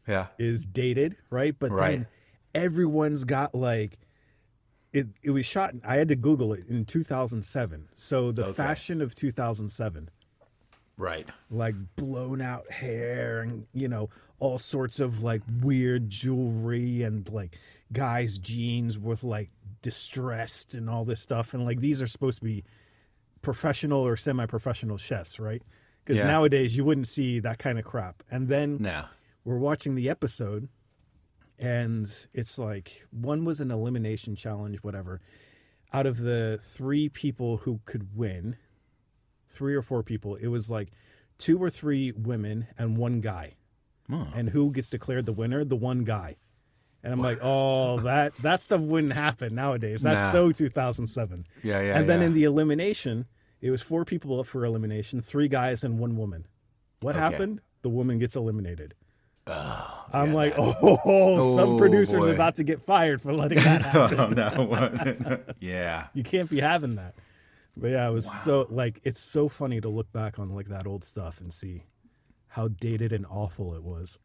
Yeah. 0.08 0.28
is 0.38 0.68
dated, 0.68 1.18
right? 1.32 1.56
But 1.58 1.72
Right. 1.72 1.90
then 1.92 2.08
everyone's 2.54 3.24
got 3.24 3.56
like 3.56 3.98
it 4.96 5.08
it 5.22 5.32
was 5.32 5.46
shot 5.46 5.74
I 5.84 5.96
had 5.98 6.08
to 6.08 6.16
Google 6.16 6.54
it 6.54 6.68
in 6.68 6.86
2007. 6.86 7.90
So 7.96 8.32
the 8.32 8.46
Okay. 8.46 8.54
fashion 8.54 9.02
of 9.02 9.14
2007, 9.14 10.10
Right. 10.98 11.28
like 11.52 11.76
blown 11.98 12.42
out 12.42 12.72
hair 12.72 13.42
and 13.42 13.68
you 13.74 13.88
know, 13.90 14.10
all 14.40 14.58
sorts 14.58 15.00
of 15.02 15.22
like 15.22 15.42
weird 15.62 16.10
jewelry 16.10 17.04
and 17.04 17.28
like 17.30 17.58
guys 17.92 18.38
jeans 18.38 18.98
with 18.98 19.24
like 19.24 19.50
distressed 19.82 20.74
and 20.74 20.90
all 20.90 21.04
this 21.06 21.20
stuff 21.20 21.54
and 21.54 21.66
like 21.66 21.80
these 21.82 22.02
are 22.02 22.08
supposed 22.08 22.40
to 22.40 22.46
be 22.46 22.64
professional 23.42 24.00
or 24.08 24.16
semi-professional 24.16 24.98
chefs, 24.98 25.40
right? 25.40 25.62
Because 26.04 26.20
Yeah. 26.22 26.28
nowadays 26.28 26.78
you 26.78 26.86
wouldn't 26.86 27.08
see 27.08 27.40
that 27.40 27.60
kind 27.60 27.78
of 27.78 27.86
crap. 27.86 28.24
And 28.32 28.48
then 28.48 28.78
Now. 28.80 29.10
we're 29.44 29.58
watching 29.60 29.96
the 29.96 30.10
episode 30.10 30.70
and 31.60 32.08
it's 32.34 32.58
like 32.60 33.06
one 33.12 33.46
was 33.46 33.60
an 33.60 33.72
elimination 33.72 34.36
challenge 34.36 34.78
whatever 34.84 35.22
out 35.94 36.06
of 36.06 36.18
the 36.18 36.60
three 36.62 37.08
people 37.08 37.58
who 37.58 37.80
could 37.86 38.16
win, 38.18 38.58
three 39.50 39.74
or 39.76 39.82
four 39.82 40.04
people, 40.04 40.36
it 40.36 40.48
was 40.48 40.70
like 40.70 40.90
two 41.38 41.62
or 41.62 41.70
three 41.70 42.12
women 42.12 42.68
and 42.78 42.98
one 42.98 43.22
guy. 43.22 43.54
And 44.10 44.50
who 44.50 44.72
gets 44.72 44.90
declared 44.90 45.26
the 45.26 45.32
winner? 45.34 45.64
The 45.64 45.76
one 45.76 46.04
guy. 46.04 46.36
And 47.04 47.12
I'm 47.14 47.22
like, 47.22 47.40
oh, 47.42 48.00
that 48.02 48.36
that 48.38 48.62
stuff 48.62 48.82
wouldn't 48.82 49.14
happen 49.14 49.56
nowadays. 49.56 50.02
That's 50.02 50.26
Nah. 50.26 50.32
so 50.32 50.52
2007. 50.52 51.46
Yeah, 51.64 51.82
yeah, 51.82 51.98
And 51.98 52.10
then 52.10 52.20
yeah. 52.20 52.26
in 52.28 52.34
the 52.34 52.44
elimination, 52.44 53.26
it 53.62 53.72
was 53.72 53.82
four 53.82 54.04
people 54.06 54.40
up 54.40 54.48
for 54.48 54.66
elimination, 54.66 55.22
three 55.22 55.48
guys 55.48 55.84
and 55.84 55.98
one 55.98 56.18
woman. 56.18 56.46
What 57.00 57.16
Okay. 57.16 57.22
happened? 57.24 57.62
The 57.84 57.90
woman 57.90 58.20
gets 58.20 58.36
eliminated. 58.36 58.96
Oh, 59.48 60.06
I'm 60.12 60.30
yeah, 60.30 60.36
like, 60.36 60.56
that- 60.56 60.76
oh, 60.82 61.56
some 61.58 61.70
Oh, 61.72 61.78
producer's 61.78 62.22
boy. 62.22 62.32
about 62.34 62.56
to 62.56 62.64
get 62.64 62.82
fired 62.82 63.22
for 63.22 63.34
letting 63.34 63.60
that 63.60 63.82
oh, 63.96 64.08
happen. 64.08 64.40
Oh, 64.40 64.90
no. 65.30 65.40
yeah. 65.60 66.08
you 66.14 66.24
can't 66.24 66.50
be 66.50 66.60
having 66.60 66.96
that. 66.96 67.16
But 67.78 67.92
yeah, 67.92 68.08
it 68.08 68.12
was 68.14 68.32
so 68.32 68.68
like 68.70 69.02
it's 69.04 69.20
so 69.20 69.50
funny 69.50 69.82
to 69.82 69.90
look 69.90 70.12
back 70.14 70.40
on 70.40 70.50
like 70.56 70.70
that 70.70 70.88
old 70.88 71.04
stuff 71.04 71.42
and 71.42 71.52
see 71.52 71.84
how 72.48 72.70
dated 72.70 73.12
and 73.12 73.26
awful 73.30 73.76
it 73.76 73.84
was. 73.84 74.18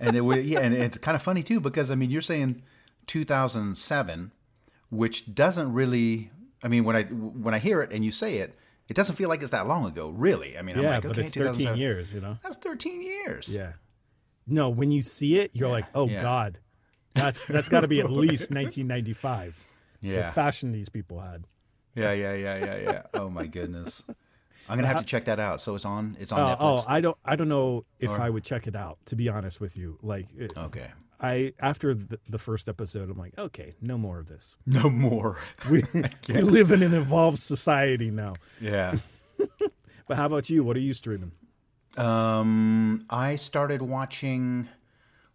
and 0.00 0.16
it 0.16 0.22
was, 0.22 0.44
yeah, 0.44 0.58
and 0.58 0.74
it's 0.74 0.98
kind 0.98 1.14
of 1.14 1.22
funny 1.22 1.44
too 1.44 1.60
because 1.60 1.92
I 1.92 1.94
mean 1.94 2.10
you're 2.10 2.20
saying 2.20 2.62
2007, 3.06 4.32
which 4.90 5.34
doesn't 5.34 5.72
really. 5.72 6.30
I 6.62 6.68
mean 6.68 6.84
when 6.84 6.96
I 6.96 7.04
when 7.04 7.54
I 7.54 7.58
hear 7.58 7.80
it 7.80 7.92
and 7.92 8.04
you 8.04 8.10
say 8.10 8.38
it, 8.38 8.58
it 8.88 8.94
doesn't 8.96 9.14
feel 9.14 9.28
like 9.28 9.40
it's 9.42 9.52
that 9.52 9.68
long 9.68 9.86
ago, 9.86 10.08
really. 10.10 10.58
I 10.58 10.62
mean, 10.62 10.76
I'm 10.76 10.82
yeah, 10.82 10.94
like, 10.96 11.02
but 11.02 11.16
it's 11.18 11.32
13 11.32 11.52
2007. 11.52 11.78
years, 11.78 12.12
you 12.12 12.20
know. 12.20 12.38
That's 12.42 12.56
13 12.56 13.02
years. 13.02 13.48
Yeah. 13.54 13.72
No, 14.46 14.68
when 14.68 14.90
you 14.90 15.02
see 15.02 15.38
it, 15.38 15.50
you're 15.54 15.68
like, 15.68 15.86
oh 15.94 16.08
yeah. 16.08 16.22
god, 16.22 16.58
that's 17.14 17.44
that's 17.46 17.68
got 17.68 17.80
to 17.82 17.88
be 17.88 18.00
at 18.00 18.10
least 18.10 18.50
1995. 18.50 19.56
Yeah. 20.00 20.26
The 20.28 20.32
fashion 20.32 20.72
these 20.72 20.88
people 20.88 21.20
had. 21.20 21.44
Yeah, 21.94 22.12
yeah, 22.12 22.34
yeah, 22.34 22.56
yeah, 22.58 22.78
yeah. 22.78 23.02
Oh 23.14 23.28
my 23.28 23.46
goodness. 23.46 24.02
I'm 24.68 24.76
gonna 24.76 24.86
have 24.88 24.98
to 24.98 25.04
check 25.04 25.24
that 25.24 25.40
out. 25.40 25.60
So 25.60 25.74
it's 25.74 25.84
on. 25.84 26.16
It's 26.20 26.32
on 26.32 26.40
Uh, 26.40 26.56
oh, 26.60 26.84
I 26.86 27.00
don't 27.00 27.16
I 27.24 27.36
don't 27.36 27.48
know 27.48 27.84
if 27.98 28.10
I 28.10 28.30
would 28.30 28.44
check 28.44 28.66
it 28.66 28.76
out. 28.76 28.98
To 29.06 29.16
be 29.16 29.28
honest 29.28 29.60
with 29.60 29.76
you, 29.76 29.98
like 30.02 30.26
it- 30.36 30.56
okay. 30.56 30.88
I 31.20 31.52
after 31.60 31.92
the, 31.94 32.18
the 32.28 32.38
first 32.38 32.68
episode, 32.68 33.10
I'm 33.10 33.18
like, 33.18 33.36
okay, 33.36 33.74
no 33.82 33.98
more 33.98 34.18
of 34.18 34.28
this. 34.28 34.56
No 34.66 34.88
more. 34.88 35.38
We, 35.70 35.82
we 36.28 36.40
live 36.40 36.70
in 36.72 36.82
an 36.82 36.94
evolved 36.94 37.38
society 37.40 38.10
now. 38.10 38.34
Yeah. 38.60 38.96
But 40.08 40.16
how 40.16 40.26
about 40.26 40.48
you? 40.48 40.64
What 40.64 40.76
are 40.76 40.80
you 40.80 40.92
streaming? 40.94 41.32
Um, 41.96 43.04
I 43.10 43.36
started 43.36 43.82
watching. 43.82 44.68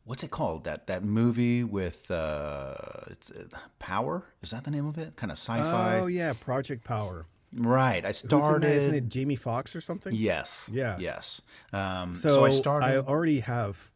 What's 0.06 0.24
it 0.24 0.30
called? 0.32 0.66
That 0.66 0.88
that 0.88 1.04
movie 1.04 1.64
with 1.64 2.10
uh, 2.12 2.76
it's, 3.08 3.32
uh, 3.32 3.46
Power. 3.80 4.24
Is 4.42 4.52
that 4.52 4.64
the 4.64 4.72
name 4.72 4.86
of 4.86 4.98
it? 4.98 5.16
Kind 5.16 5.32
of 5.32 5.38
sci-fi. 5.38 6.00
Oh 6.00 6.06
yeah, 6.08 6.34
Project 6.40 6.84
Power. 6.84 7.26
Right. 7.58 8.04
I 8.04 8.10
Who's 8.10 8.18
started. 8.18 8.64
that? 8.70 8.76
Isn't 8.76 8.96
it 8.96 9.08
Jamie 9.10 9.36
Foxx 9.38 9.76
or 9.76 9.82
something? 9.82 10.14
Yes. 10.14 10.70
Yeah. 10.72 10.98
Yes. 11.00 11.42
Um, 11.74 12.12
So, 12.14 12.30
so, 12.30 12.46
I 12.46 12.50
started. 12.52 12.86
I 12.86 12.98
already 12.98 13.40
have 13.42 13.92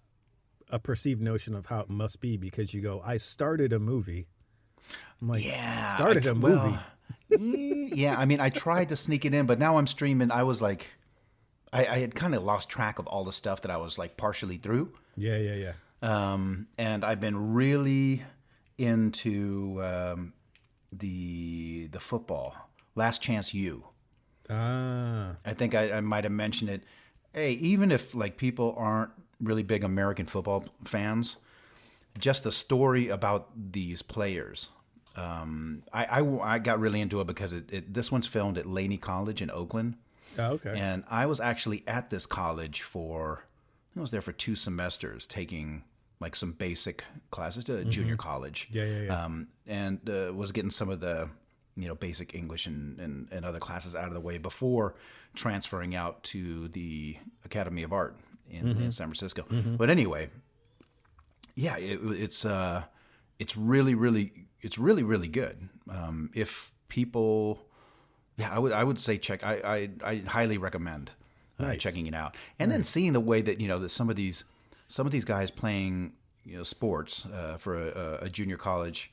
a 0.70 0.80
perceived 0.80 1.22
notion 1.22 1.54
of 1.56 1.66
how 1.68 1.82
it 1.82 1.90
must 1.90 2.22
be 2.22 2.38
because 2.38 2.74
you 2.74 2.82
go, 2.82 3.02
I 3.04 3.18
started 3.18 3.74
a 3.74 3.80
movie. 3.80 4.28
I'm 5.22 5.28
like, 5.28 5.46
yeah. 5.46 5.88
started 5.90 6.26
I- 6.26 6.32
a 6.32 6.36
movie. 6.36 6.56
well, 6.70 6.84
mm, 7.32 7.90
yeah. 7.96 8.18
I 8.18 8.26
mean, 8.26 8.40
I 8.40 8.50
tried 8.50 8.90
to 8.90 8.96
sneak 8.96 9.26
it 9.26 9.34
in, 9.34 9.46
but 9.46 9.60
now 9.60 9.78
I'm 9.78 9.88
streaming. 9.88 10.32
I 10.32 10.44
was 10.44 10.62
like, 10.62 10.90
I, 11.72 11.86
I 11.86 12.00
had 12.00 12.16
kind 12.16 12.34
of 12.36 12.44
lost 12.44 12.70
track 12.70 13.00
of 13.00 13.08
all 13.08 13.24
the 13.24 13.34
stuff 13.34 13.62
that 13.62 13.72
I 13.72 13.78
was 13.78 13.98
like 13.98 14.18
partially 14.18 14.58
through. 14.58 14.94
yeah, 15.16 15.38
yeah, 15.38 15.54
yeah. 15.56 15.74
um, 16.02 16.68
and 16.78 17.04
I've 17.04 17.22
been 17.22 17.54
really 17.54 18.24
into 18.78 19.82
um, 19.84 20.34
the 20.92 21.88
the 21.92 22.00
football. 22.00 22.56
Last 22.96 23.22
Chance 23.22 23.54
U. 23.54 23.86
Ah, 24.50 25.36
I 25.46 25.54
think 25.54 25.76
I, 25.76 25.94
I 25.94 26.02
might 26.02 26.24
have 26.24 26.34
mentioned 26.34 26.70
it. 26.72 26.82
Hey, 27.34 27.52
even 27.54 27.92
if 27.92 28.16
like 28.16 28.38
people 28.38 28.74
aren't 28.78 29.12
really 29.40 29.64
big 29.64 29.84
American 29.84 30.26
football 30.26 30.66
fans, 30.86 31.38
just 32.18 32.44
the 32.44 32.52
story 32.52 33.10
about 33.10 33.50
these 33.56 34.02
players. 34.02 34.70
Um, 35.16 35.84
I, 35.94 36.06
I, 36.06 36.56
I 36.56 36.60
got 36.60 36.80
really 36.80 37.02
into 37.02 37.20
it 37.22 37.28
because 37.28 37.54
it, 37.54 37.72
it, 37.72 37.94
this 37.94 38.12
one's 38.12 38.28
filmed 38.28 38.58
at 38.58 38.66
Laney 38.66 38.98
College 38.98 39.42
in 39.42 39.52
Oakland. 39.52 39.96
Oh, 40.38 40.52
okay. 40.54 40.74
And 40.78 41.04
I 41.10 41.26
was 41.26 41.40
actually 41.40 41.84
at 41.88 42.10
this 42.10 42.26
college 42.26 42.82
for, 42.82 43.46
I 43.98 44.00
was 44.00 44.12
there 44.12 44.22
for 44.22 44.32
two 44.32 44.56
semesters 44.56 45.26
taking 45.26 45.84
like 46.20 46.36
some 46.36 46.52
basic 46.52 47.04
classes 47.32 47.64
to 47.66 47.78
a 47.78 47.86
junior 47.86 48.18
college. 48.18 48.68
Mm-hmm. 48.68 48.78
Yeah, 48.78 48.84
yeah, 48.86 49.02
yeah. 49.04 49.24
Um, 49.26 49.48
and 49.66 50.10
uh, 50.10 50.34
was 50.34 50.52
getting 50.52 50.72
some 50.72 50.90
of 50.90 51.00
the, 51.00 51.30
you 51.78 51.88
know, 51.88 51.96
basic 51.96 52.36
English 52.36 52.68
and, 52.68 53.00
and, 53.00 53.28
and 53.32 53.46
other 53.46 53.60
classes 53.60 53.96
out 53.96 54.08
of 54.10 54.14
the 54.14 54.20
way 54.20 54.38
before 54.38 54.96
transferring 55.34 55.96
out 55.96 56.22
to 56.24 56.68
the 56.70 57.18
Academy 57.46 57.84
of 57.84 57.94
Art 57.94 58.18
in, 58.50 58.66
Mm-hmm. 58.66 58.84
in 58.84 58.92
San 58.92 59.08
Francisco. 59.08 59.46
But 59.78 59.90
anyway, 59.90 60.30
yeah, 61.56 61.78
it, 61.78 62.00
it's 62.04 62.46
uh, 62.46 62.84
it's 63.38 63.56
really, 63.56 63.96
really, 63.96 64.48
it's 64.60 64.78
really, 64.78 65.04
really 65.04 65.28
good. 65.28 65.70
Um, 65.90 66.32
if 66.34 66.74
people, 66.90 67.66
yeah, 68.40 68.50
I 68.52 68.58
would, 68.60 68.72
I 68.72 68.84
would 68.84 69.00
say 69.00 69.18
check. 69.18 69.44
I, 69.44 69.90
I, 70.04 70.12
I 70.12 70.16
highly 70.28 70.58
recommend 70.58 71.12
uh, 71.60 71.66
Nice. 71.68 71.82
checking 71.82 72.08
it 72.08 72.14
out, 72.16 72.36
and 72.58 72.72
then 72.72 72.84
seeing 72.84 73.14
the 73.14 73.20
way 73.20 73.42
that 73.42 73.60
you 73.62 73.68
know 73.68 73.80
that 73.80 73.90
some 73.90 74.10
of 74.10 74.16
these, 74.16 74.44
some 74.88 75.06
of 75.06 75.12
these 75.12 75.26
guys 75.26 75.52
playing, 75.52 76.14
you 76.46 76.58
know, 76.58 76.64
sports 76.64 77.26
uh, 77.34 77.58
for 77.58 77.76
a, 77.78 78.20
a 78.22 78.30
junior 78.30 78.58
college, 78.58 79.12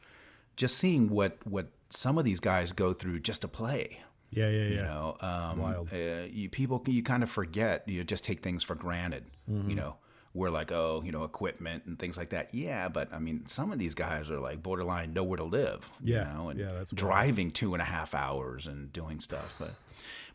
just 0.57 0.79
seeing 0.79 1.11
what 1.11 1.37
what 1.45 1.67
some 1.91 2.19
of 2.19 2.25
these 2.25 2.41
guys 2.41 2.73
go 2.73 2.93
through 2.93 3.21
just 3.21 3.43
to 3.43 3.49
play. 3.49 3.99
yeah, 4.31 4.49
yeah, 4.49 4.63
yeah. 4.63 4.69
You 4.69 4.77
know, 4.83 5.17
um, 5.21 5.59
wild. 5.59 5.93
Uh, 5.93 6.27
you 6.31 6.49
people 6.49 6.83
you 6.87 7.03
kind 7.03 7.23
of 7.23 7.31
forget. 7.31 7.89
You 7.89 8.05
just 8.05 8.25
take 8.25 8.41
things 8.43 8.63
for 8.63 8.75
granted. 8.75 9.25
Mm-hmm. 9.51 9.71
You 9.71 9.77
know, 9.77 9.97
we're 10.37 10.51
like, 10.51 10.71
oh, 10.71 11.03
you 11.05 11.11
know, 11.13 11.25
equipment 11.25 11.85
and 11.87 11.99
things 11.99 12.17
like 12.17 12.29
that. 12.29 12.55
Yeah, 12.55 12.89
but 12.89 13.13
I 13.13 13.19
mean, 13.19 13.47
some 13.47 13.73
of 13.73 13.79
these 13.79 13.95
guys 13.95 14.31
are 14.31 14.39
like 14.39 14.63
borderline 14.63 15.13
nowhere 15.13 15.39
to 15.39 15.45
live. 15.45 15.89
Yeah, 16.03 16.29
you 16.31 16.39
know, 16.39 16.49
and 16.51 16.61
yeah, 16.61 16.73
that's 16.73 16.93
wild. 16.93 16.99
driving 16.99 17.51
two 17.51 17.75
and 17.75 17.83
a 17.83 17.87
half 17.87 18.15
hours 18.15 18.67
and 18.67 18.93
doing 18.93 19.21
stuff. 19.21 19.57
But, 19.59 19.71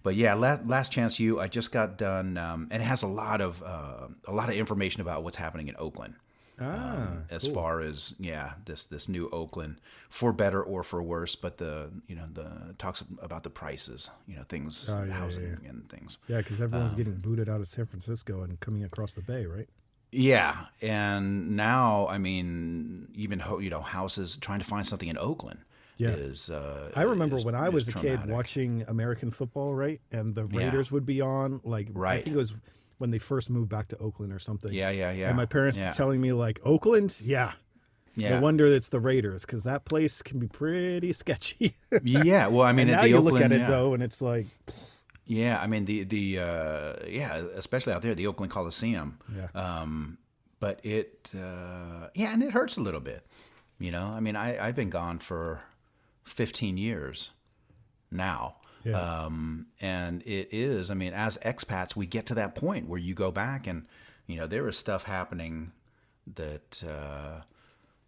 but 0.03 0.15
yeah, 0.15 0.33
last, 0.33 0.65
Last 0.67 0.91
Chance 0.91 1.19
U. 1.19 1.39
I 1.39 1.47
just 1.47 1.71
got 1.71 1.97
done, 1.97 2.37
um, 2.37 2.67
and 2.71 2.81
it 2.81 2.85
has 2.85 3.03
a 3.03 3.07
lot 3.07 3.39
of 3.41 3.61
uh, 3.63 4.07
a 4.27 4.33
lot 4.33 4.49
of 4.49 4.55
information 4.55 5.01
about 5.01 5.23
what's 5.23 5.37
happening 5.37 5.67
in 5.67 5.75
Oakland 5.77 6.15
Ah, 6.59 7.07
um, 7.07 7.23
as 7.31 7.47
far 7.47 7.81
as 7.81 8.13
yeah 8.19 8.53
this 8.65 8.85
this 8.85 9.07
new 9.09 9.29
Oakland 9.31 9.77
for 10.09 10.31
better 10.33 10.61
or 10.61 10.83
for 10.83 11.01
worse 11.01 11.35
but 11.35 11.57
the 11.57 11.89
you 12.07 12.15
know 12.15 12.25
the 12.31 12.75
talks 12.77 13.03
about 13.21 13.41
the 13.41 13.49
prices 13.49 14.09
you 14.27 14.35
know 14.35 14.43
things 14.43 14.87
Oh, 14.87 15.03
yeah, 15.03 15.13
housing 15.13 15.57
yeah, 15.63 15.69
and 15.69 15.89
things 15.89 16.17
yeah, 16.27 16.37
because 16.37 16.61
everyone's 16.61 16.93
getting 16.93 17.15
booted 17.15 17.49
out 17.49 17.61
of 17.61 17.67
San 17.67 17.85
Francisco 17.87 18.43
and 18.43 18.59
coming 18.59 18.83
across 18.83 19.13
the 19.13 19.21
bay, 19.21 19.45
right? 19.47 19.67
Yeah 20.11 20.65
and 20.81 21.55
now 21.55 22.07
I 22.07 22.17
mean 22.17 23.07
even 23.15 23.39
ho- 23.39 23.59
you 23.59 23.69
know 23.69 23.81
houses 23.81 24.37
trying 24.37 24.59
to 24.59 24.65
find 24.65 24.85
something 24.85 25.07
in 25.07 25.17
Oakland 25.17 25.59
Yeah. 25.97 26.09
is 26.09 26.49
uh, 26.49 26.91
I 26.95 27.03
remember 27.03 27.37
is- 27.37 27.45
when 27.45 27.55
I 27.55 27.69
was 27.69 27.87
a 27.87 27.93
kid 27.93 28.25
watching 28.27 28.83
American 28.87 29.31
football, 29.31 29.73
right? 29.73 30.01
And 30.11 30.35
the 30.35 30.47
Yeah. 30.51 30.65
Raiders 30.65 30.91
would 30.91 31.05
be 31.05 31.21
on. 31.21 31.61
Like, 31.63 31.87
right. 31.93 32.19
I 32.19 32.21
think 32.21 32.35
it 32.35 32.39
was 32.39 32.53
when 32.97 33.11
they 33.11 33.19
first 33.19 33.49
moved 33.49 33.69
back 33.69 33.87
to 33.89 33.97
Oakland 33.99 34.33
or 34.33 34.39
something. 34.39 34.73
yeah 34.73 34.89
yeah 34.89 35.11
yeah 35.11 35.27
And 35.29 35.37
my 35.37 35.45
parents 35.45 35.79
yeah. 35.79 35.91
telling 35.91 36.19
me, 36.21 36.33
like, 36.33 36.59
Oakland? 36.65 37.19
Yeah. 37.23 37.53
yeah 38.15 38.31
No 38.35 38.41
wonder 38.41 38.65
it's 38.65 38.89
the 38.89 38.99
Raiders 38.99 39.45
because 39.45 39.63
that 39.63 39.85
place 39.85 40.21
can 40.21 40.39
be 40.39 40.47
pretty 40.47 41.13
sketchy. 41.13 41.73
yeah 42.03 42.47
well 42.47 42.63
I 42.63 42.71
mean 42.77 42.89
and 42.89 42.97
now 42.97 43.05
you 43.05 43.15
Oakland, 43.17 43.33
look 43.35 43.43
at 43.45 43.51
it 43.51 43.59
yeah. 43.61 43.69
though, 43.69 43.93
and 43.93 44.03
it's 44.03 44.21
like, 44.21 44.47
Yeah, 45.25 45.59
I 45.61 45.67
mean 45.67 45.85
the 45.85 46.03
the 46.03 46.39
uh, 46.39 46.93
yeah, 47.07 47.35
especially 47.55 47.93
out 47.93 48.01
there, 48.01 48.15
the 48.15 48.27
Oakland 48.27 48.51
Coliseum. 48.51 49.19
Yeah. 49.35 49.47
Um, 49.53 50.17
but 50.59 50.83
it 50.83 51.31
uh, 51.35 52.09
yeah, 52.13 52.33
and 52.33 52.43
it 52.43 52.51
hurts 52.51 52.77
a 52.77 52.81
little 52.81 52.99
bit. 53.01 53.25
You 53.79 53.91
know, 53.91 54.05
I 54.07 54.19
mean, 54.19 54.35
I 54.35 54.67
I've 54.67 54.75
been 54.75 54.89
gone 54.89 55.19
for 55.19 55.61
fifteen 56.23 56.77
years 56.77 57.31
now. 58.11 58.57
Yeah. 58.83 58.99
Um, 58.99 59.67
and 59.79 60.21
it 60.23 60.49
is, 60.51 60.89
I 60.89 60.95
mean, 60.95 61.13
as 61.13 61.37
expats, 61.39 61.95
we 61.95 62.05
get 62.05 62.25
to 62.27 62.35
that 62.35 62.55
point 62.55 62.89
where 62.89 62.99
you 62.99 63.13
go 63.13 63.31
back 63.31 63.67
and, 63.67 63.85
you 64.25 64.37
know, 64.37 64.47
there 64.47 64.67
is 64.67 64.77
stuff 64.77 65.03
happening 65.03 65.71
that, 66.35 66.83
uh, 66.83 67.41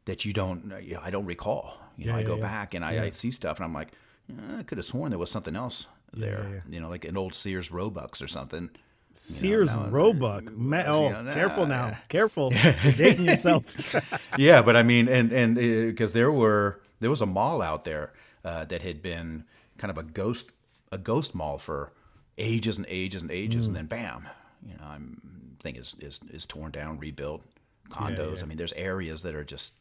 that 0.06 0.26
you 0.26 0.34
don't, 0.34 0.74
you 0.82 0.96
know, 0.96 1.02
I 1.04 1.12
don't 1.12 1.26
recall. 1.26 1.78
You 1.96 2.08
know, 2.08 2.16
I 2.16 2.22
yeah, 2.22 2.26
go 2.26 2.36
yeah. 2.38 2.42
back 2.42 2.74
and 2.74 2.84
I, 2.84 3.06
I 3.06 3.12
see 3.12 3.30
stuff 3.30 3.58
and 3.58 3.66
I'm 3.66 3.74
like, 3.74 3.90
"Eh, 4.30 4.60
I 4.60 4.64
could 4.64 4.80
have 4.80 4.86
sworn 4.86 5.12
there 5.12 5.20
was 5.20 5.30
something 5.30 5.56
else 5.56 5.86
there, 6.14 6.48
yeah. 6.54 6.62
you 6.74 6.80
know, 6.80 6.90
like 6.90 7.06
an 7.06 7.18
old 7.18 7.34
Sears 7.36 7.72
Roebucks 7.72 8.22
or 8.22 8.28
something. 8.28 8.70
Sears 9.14 9.76
now- 9.76 9.88
Roebuck. 9.90 10.52
Ma- 10.52 10.84
oh, 10.88 11.10
know, 11.10 11.22
nah, 11.22 11.34
careful 11.34 11.66
now. 11.68 11.88
yeah. 11.88 11.98
Careful. 12.10 12.52
You're 12.84 12.94
dating 12.94 13.26
yourself. 13.26 13.96
yeah, 14.38 14.62
but 14.62 14.76
I 14.76 14.84
mean, 14.84 15.08
and 15.08 15.32
and 15.32 15.56
because 15.56 16.14
there 16.14 16.32
were 16.32 16.82
there 17.00 17.10
was 17.10 17.22
a 17.22 17.26
mall 17.28 17.62
out 17.62 17.84
there 17.86 18.14
uh, 18.44 18.66
that 18.66 18.82
had 18.82 19.02
been 19.04 19.46
kind 19.78 19.92
of 19.92 19.98
a 19.98 20.04
ghost 20.04 20.52
a 20.92 20.98
ghost 20.98 21.36
mall 21.36 21.58
for 21.60 21.94
ages 22.38 22.78
and 22.78 22.88
ages 22.90 23.22
and 23.22 23.30
ages, 23.32 23.66
Mm. 23.66 23.68
and 23.68 23.76
then 23.76 23.86
bam, 23.86 24.28
you 24.66 24.76
know, 24.78 24.84
I'm 24.86 25.58
thing 25.62 25.76
is 25.76 25.96
is 26.00 26.20
is 26.32 26.46
torn 26.48 26.72
down, 26.72 26.98
rebuilt, 27.00 27.44
condos. 27.90 28.38
yeah. 28.38 28.42
I 28.44 28.46
mean, 28.46 28.58
there's 28.58 28.74
areas 28.74 29.22
that 29.24 29.36
are 29.36 29.44
just 29.44 29.74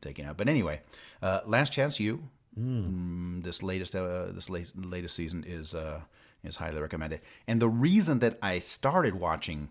taken 0.00 0.24
out. 0.26 0.38
But 0.38 0.48
anyway, 0.48 0.80
uh, 1.20 1.40
last 1.46 1.72
chance 1.72 2.00
you. 2.00 2.30
Mm, 2.60 3.42
this 3.42 3.62
latest 3.62 3.94
uh, 3.94 4.26
this 4.32 4.50
latest, 4.50 4.76
latest 4.76 5.16
season 5.16 5.44
is 5.46 5.74
uh, 5.74 6.00
is 6.44 6.56
highly 6.56 6.80
recommended. 6.80 7.20
And 7.46 7.60
the 7.60 7.68
reason 7.68 8.18
that 8.20 8.38
I 8.42 8.58
started 8.58 9.14
watching 9.14 9.70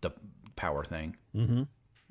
the 0.00 0.10
Power 0.56 0.84
thing, 0.84 1.16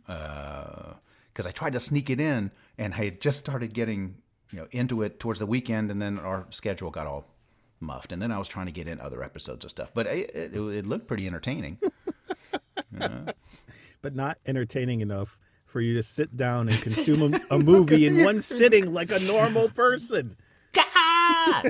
because 0.06 1.48
I 1.48 1.52
tried 1.52 1.74
to 1.74 1.80
sneak 1.80 2.10
it 2.10 2.20
in, 2.20 2.52
and 2.78 2.94
I 2.94 3.06
had 3.06 3.22
just 3.22 3.40
started 3.40 3.74
getting 3.74 4.18
you 4.52 4.60
know 4.60 4.68
into 4.72 5.02
it 5.02 5.20
towards 5.20 5.40
the 5.40 5.46
weekend, 5.46 5.90
and 5.92 6.02
then 6.02 6.20
our 6.20 6.46
schedule 6.50 6.92
got 6.92 7.08
all 7.08 7.26
muffed, 7.80 8.12
and 8.12 8.22
then 8.22 8.32
I 8.32 8.38
was 8.38 8.48
trying 8.48 8.66
to 8.66 8.72
get 8.72 8.88
in 8.88 9.00
other 9.00 9.24
episodes 9.24 9.64
of 9.64 9.72
stuff, 9.72 9.92
but 9.94 10.08
it, 10.08 10.30
it, 10.34 10.56
it 10.56 10.86
looked 10.86 11.08
pretty 11.08 11.28
entertaining. 11.28 11.80
but 14.02 14.16
not 14.16 14.38
entertaining 14.46 15.02
enough 15.02 15.40
for 15.74 15.82
you 15.82 15.96
to 15.96 16.04
sit 16.04 16.38
down 16.38 16.70
and 16.70 16.80
consume 16.82 17.34
a, 17.34 17.42
a 17.56 17.60
movie 17.60 18.06
in 18.06 18.24
one 18.24 18.40
sitting 18.60 18.94
like 18.94 19.12
a 19.12 19.20
normal 19.20 19.68
person. 19.70 20.38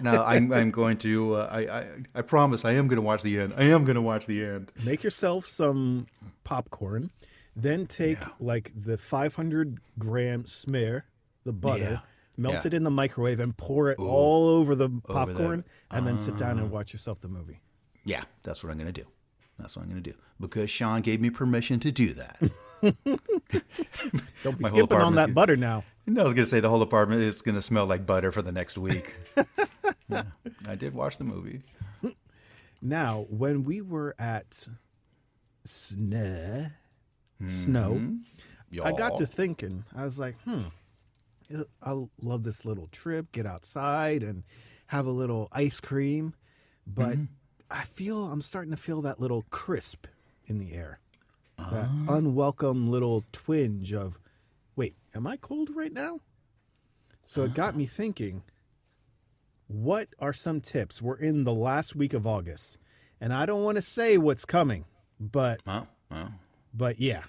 no, 0.02 0.24
I'm, 0.26 0.52
I'm 0.52 0.72
going 0.72 0.98
to. 0.98 1.36
Uh, 1.36 1.50
I, 1.52 1.60
I 1.80 1.88
I 2.16 2.22
promise 2.22 2.64
I 2.66 2.74
am 2.74 2.88
going 2.88 2.98
to 2.98 3.02
watch 3.02 3.22
the 3.24 3.40
end. 3.40 3.54
I 3.58 3.64
am 3.64 3.86
going 3.86 3.96
to 3.96 4.02
watch 4.02 4.26
the 4.28 4.44
end. 4.44 4.72
Make 4.84 5.04
yourself 5.04 5.48
some 5.48 6.08
popcorn, 6.44 7.10
then 7.56 7.88
take 7.88 8.20
like 8.40 8.72
the 8.76 8.98
500 8.98 9.80
gram 9.98 10.46
smear, 10.46 11.06
the 11.46 11.54
butter, 11.54 12.02
melt 12.38 12.56
Yeah. 12.56 12.62
it 12.68 12.74
in 12.74 12.84
the 12.84 12.92
microwave, 12.92 13.40
and 13.40 13.56
pour 13.58 13.90
it 13.90 13.98
all 14.00 14.48
over 14.50 14.76
the 14.76 14.90
popcorn, 15.08 15.64
and 15.92 16.06
then 16.06 16.20
sit 16.20 16.38
down 16.38 16.60
and 16.60 16.68
Ah. 16.68 16.74
watch 16.74 16.94
yourself 16.94 17.20
the 17.22 17.30
movie. 17.30 17.62
Yeah, 18.06 18.24
that's 18.44 18.64
what 18.64 18.70
I'm 18.72 18.78
going 18.78 18.94
to 18.94 19.02
do. 19.02 19.08
That's 19.60 19.76
what 19.76 19.84
I'm 19.84 19.90
going 19.90 20.04
to 20.04 20.10
do 20.12 20.18
because 20.40 20.70
Sean 20.70 21.02
gave 21.02 21.22
me 21.22 21.30
permission 21.30 21.80
to 21.82 21.92
do 21.92 22.14
that. 22.16 22.38
Don't 24.44 24.58
be 24.58 24.64
skipping 24.64 24.98
on 25.00 25.16
that 25.16 25.34
butter 25.34 25.56
now. 25.56 25.84
And 26.06 26.20
I 26.20 26.24
was 26.24 26.34
going 26.34 26.44
to 26.44 26.50
say 26.50 26.60
the 26.60 26.70
whole 26.70 26.82
apartment 26.82 27.22
is 27.22 27.42
going 27.42 27.56
to 27.56 27.62
smell 27.62 27.86
like 27.86 28.06
butter 28.06 28.32
for 28.32 28.42
the 28.42 28.52
next 28.52 28.78
week. 28.78 29.14
yeah, 30.10 30.24
I 30.68 30.76
did 30.76 30.94
watch 30.94 31.18
the 31.18 31.24
movie. 31.24 31.62
Now, 32.82 33.26
when 33.30 33.64
we 33.64 33.80
were 33.80 34.14
at 34.20 34.68
Snow, 35.64 36.66
Snow, 37.48 38.18
I 38.84 38.92
got 38.92 39.16
to 39.18 39.26
thinking. 39.26 39.86
I 39.96 40.04
was 40.04 40.20
like, 40.20 40.36
hmm, 40.42 40.64
I 41.82 42.06
love 42.22 42.44
this 42.44 42.66
little 42.66 42.88
trip. 42.88 43.32
Get 43.32 43.46
outside 43.46 44.24
and 44.24 44.44
have 44.88 45.06
a 45.06 45.12
little 45.12 45.48
ice 45.54 45.80
cream, 45.80 46.34
but 46.86 47.16
I 47.72 47.86
feel 47.86 48.26
I'm 48.26 48.42
starting 48.42 48.72
to 48.72 48.78
feel 48.78 49.02
that 49.04 49.22
little 49.22 49.46
crisp 49.50 50.08
in 50.46 50.58
the 50.58 50.74
air, 50.74 51.00
that 51.72 51.90
unwelcome 52.10 52.90
little 52.90 53.24
twinge 53.32 53.94
of, 53.94 54.20
wait, 54.76 54.96
am 55.16 55.28
I 55.28 55.38
cold 55.38 55.70
right 55.76 55.94
now? 55.94 56.20
So 57.26 57.44
it 57.44 57.54
got 57.54 57.76
me 57.76 57.86
thinking. 57.86 58.44
What 59.68 60.10
are 60.20 60.34
some 60.34 60.62
tips? 60.62 61.02
We're 61.02 61.18
in 61.18 61.46
the 61.46 61.54
last 61.54 61.96
week 61.96 62.14
of 62.14 62.28
August, 62.28 62.78
and 63.20 63.34
I 63.34 63.46
don't 63.46 63.64
want 63.64 63.78
to 63.78 63.82
say 63.82 64.18
what's 64.18 64.46
coming, 64.46 64.86
but 65.20 65.62
but 66.74 67.00
yeah. 67.00 67.24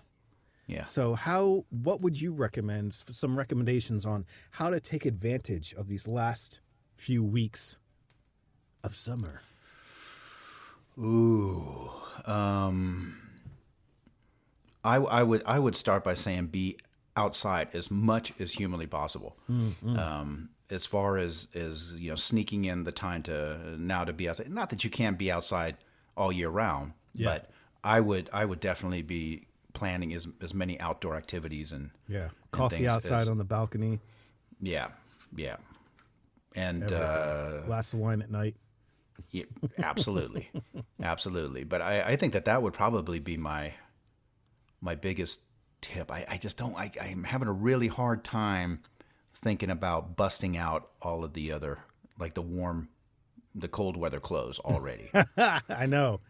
yeah. 0.66 0.84
So 0.84 1.14
how 1.14 1.64
what 1.70 2.00
would 2.00 2.20
you 2.20 2.32
recommend 2.32 2.92
some 2.92 3.38
recommendations 3.38 4.04
on 4.04 4.26
how 4.50 4.68
to 4.68 4.80
take 4.80 5.06
advantage 5.06 5.74
of 5.74 5.86
these 5.86 6.06
last 6.08 6.60
few 6.96 7.24
weeks 7.24 7.78
of 8.82 8.94
summer? 8.96 9.40
Ooh. 10.98 11.90
Um, 12.26 13.23
I, 14.84 14.96
I 14.96 15.22
would 15.22 15.42
I 15.46 15.58
would 15.58 15.76
start 15.76 16.04
by 16.04 16.14
saying 16.14 16.46
be 16.48 16.78
outside 17.16 17.68
as 17.74 17.90
much 17.90 18.32
as 18.38 18.52
humanly 18.52 18.86
possible. 18.86 19.36
Um, 19.48 20.50
as 20.70 20.84
far 20.86 21.16
as 21.18 21.48
as 21.54 21.92
you 21.96 22.10
know, 22.10 22.16
sneaking 22.16 22.64
in 22.66 22.84
the 22.84 22.92
time 22.92 23.22
to 23.24 23.76
now 23.78 24.04
to 24.04 24.12
be 24.12 24.28
outside. 24.28 24.50
Not 24.50 24.70
that 24.70 24.84
you 24.84 24.90
can't 24.90 25.18
be 25.18 25.30
outside 25.30 25.76
all 26.16 26.30
year 26.32 26.48
round, 26.48 26.92
Yeah. 27.14 27.26
but 27.34 27.50
I 27.82 28.00
would 28.00 28.28
I 28.32 28.44
would 28.44 28.60
definitely 28.60 29.02
be 29.02 29.46
planning 29.72 30.12
as 30.14 30.26
as 30.40 30.54
many 30.54 30.78
outdoor 30.80 31.16
activities 31.16 31.72
and 31.72 31.90
Yeah. 32.08 32.28
Coffee 32.52 32.76
things 32.76 32.88
outside 32.88 33.22
as- 33.22 33.28
on 33.28 33.38
the 33.38 33.44
balcony, 33.44 34.00
yeah 34.60 34.88
yeah 35.36 35.56
and 36.54 36.84
uh, 36.92 37.62
glass 37.62 37.92
of 37.92 37.98
wine 37.98 38.22
at 38.22 38.30
night. 38.30 38.54
Yeah, 39.30 39.44
absolutely, 39.78 40.50
absolutely. 41.02 41.64
But 41.64 41.82
I, 41.82 42.02
I 42.02 42.16
think 42.16 42.32
that 42.34 42.44
that 42.44 42.62
would 42.62 42.72
probably 42.72 43.18
be 43.18 43.36
my 43.36 43.74
my 44.84 44.94
biggest 44.94 45.40
tip. 45.80 46.12
I, 46.12 46.24
I 46.28 46.36
just 46.36 46.56
don't. 46.56 46.76
I, 46.76 46.90
I'm 47.00 47.24
having 47.24 47.48
a 47.48 47.52
really 47.52 47.88
hard 47.88 48.22
time 48.22 48.80
thinking 49.32 49.70
about 49.70 50.16
busting 50.16 50.56
out 50.56 50.90
all 51.02 51.24
of 51.24 51.32
the 51.32 51.50
other 51.50 51.78
like 52.18 52.34
the 52.34 52.42
warm, 52.42 52.88
the 53.54 53.66
cold 53.68 53.96
weather 53.96 54.20
clothes 54.20 54.58
already. 54.60 55.10
I 55.36 55.86
know. 55.86 56.20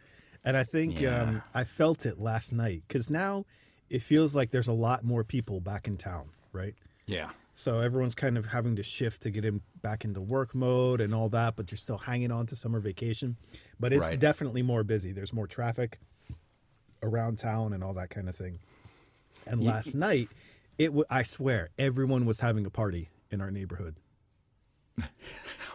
And 0.45 0.57
I 0.57 0.65
think 0.65 1.01
Yeah. 1.01 1.23
um, 1.23 1.43
I 1.55 1.65
felt 1.65 2.07
it 2.07 2.19
last 2.19 2.53
night 2.53 2.83
because 2.87 3.11
now 3.11 3.45
it 3.91 4.01
feels 4.03 4.35
like 4.37 4.51
there's 4.51 4.69
a 4.69 4.73
lot 4.73 5.05
more 5.05 5.25
people 5.25 5.61
back 5.61 5.87
in 5.89 5.97
town, 5.97 6.31
right? 6.53 6.75
yeah, 7.07 7.31
So 7.55 7.81
everyone's 7.81 8.15
kind 8.15 8.39
of 8.39 8.47
having 8.47 8.77
to 8.77 8.83
shift 8.83 9.23
to 9.23 9.31
get 9.31 9.45
him 9.45 9.63
back 9.83 10.05
into 10.05 10.21
work 10.21 10.55
mode 10.55 11.01
and 11.01 11.15
all 11.15 11.29
that, 11.31 11.55
but 11.57 11.71
you're 11.71 11.79
still 11.79 11.99
hanging 11.99 12.31
on 12.31 12.47
to 12.47 12.57
summer 12.57 12.81
vacation. 12.81 13.37
But 13.79 13.93
it's 13.93 14.09
Right. 14.09 14.19
definitely 14.19 14.63
more 14.63 14.85
busy. 14.85 15.13
There's 15.13 15.33
more 15.33 15.47
traffic 15.47 15.99
around 17.05 17.39
town 17.39 17.73
and 17.73 17.85
all 17.85 17.95
that 17.95 18.11
kind 18.11 18.29
of 18.29 18.35
thing. 18.35 18.59
And 19.47 19.63
last 19.63 19.95
night, 19.95 20.29
it 20.79 20.87
w- 20.87 21.05
I 21.11 21.23
swear 21.23 21.69
everyone 21.79 22.25
was 22.27 22.41
having 22.41 22.65
a 22.67 22.71
party 22.71 23.11
in 23.31 23.41
our 23.41 23.51
neighborhood. 23.51 23.97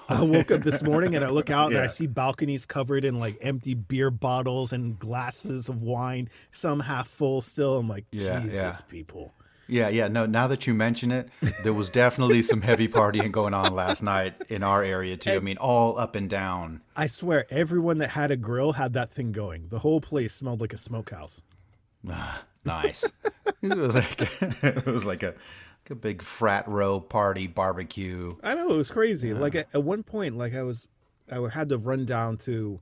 I 0.09 0.23
woke 0.23 0.49
up 0.49 0.63
this 0.63 0.81
morning 0.81 1.15
and 1.15 1.23
I 1.23 1.29
look 1.29 1.49
out 1.51 1.71
and 1.71 1.79
I 1.79 1.87
see 1.87 2.07
balconies 2.07 2.65
covered 2.65 3.05
in 3.05 3.19
like 3.19 3.37
empty 3.41 3.75
beer 3.75 4.09
bottles 4.09 4.73
and 4.73 4.97
glasses 4.97 5.69
of 5.69 5.83
wine, 5.83 6.29
some 6.51 6.79
half 6.79 7.07
full 7.07 7.41
still. 7.41 7.77
I'm 7.77 7.87
like, 7.87 8.05
Yeah, 8.11 8.39
Jesus, 8.41 8.81
yeah. 8.83 8.89
people. 8.89 9.33
Yeah, 9.69 9.89
yeah. 9.89 10.07
No, 10.07 10.25
now 10.25 10.47
that 10.47 10.67
you 10.67 10.73
mention 10.73 11.11
it, 11.11 11.29
there 11.63 11.73
was 11.73 11.89
definitely 11.89 12.41
some 12.41 12.61
heavy 12.61 12.87
partying 12.87 13.31
going 13.31 13.53
on 13.53 13.73
last 13.73 14.01
night 14.03 14.33
in 14.49 14.63
our 14.63 14.83
area 14.83 15.15
too. 15.17 15.31
I 15.31 15.39
mean, 15.39 15.57
all 15.57 15.97
up 15.97 16.15
and 16.15 16.29
down. 16.29 16.81
I 16.95 17.07
swear, 17.07 17.45
everyone 17.49 17.97
that 17.99 18.09
had 18.11 18.31
a 18.31 18.37
grill 18.37 18.73
had 18.73 18.93
that 18.93 19.09
thing 19.11 19.31
going. 19.31 19.67
The 19.69 19.79
whole 19.79 20.01
place 20.01 20.33
smelled 20.33 20.61
like 20.61 20.73
a 20.73 20.77
smokehouse. 20.77 21.41
Ah, 22.09 22.43
Nice. 22.65 23.05
it 23.61 23.77
was 23.77 23.95
like 23.95 24.21
it 24.63 24.85
was 24.85 25.05
like 25.05 25.23
a, 25.23 25.27
like 25.27 25.89
a 25.91 25.95
big 25.95 26.21
frat 26.21 26.67
row 26.67 26.99
party 26.99 27.47
barbecue. 27.47 28.35
I 28.43 28.53
know 28.53 28.69
it 28.71 28.77
was 28.77 28.91
crazy. 28.91 29.33
Like 29.33 29.55
at, 29.55 29.67
at 29.73 29.83
one 29.83 30.03
point, 30.03 30.37
like 30.37 30.53
I 30.53 30.63
was, 30.63 30.87
I 31.31 31.39
had 31.51 31.69
to 31.69 31.77
run 31.77 32.05
down 32.05 32.37
to, 32.39 32.81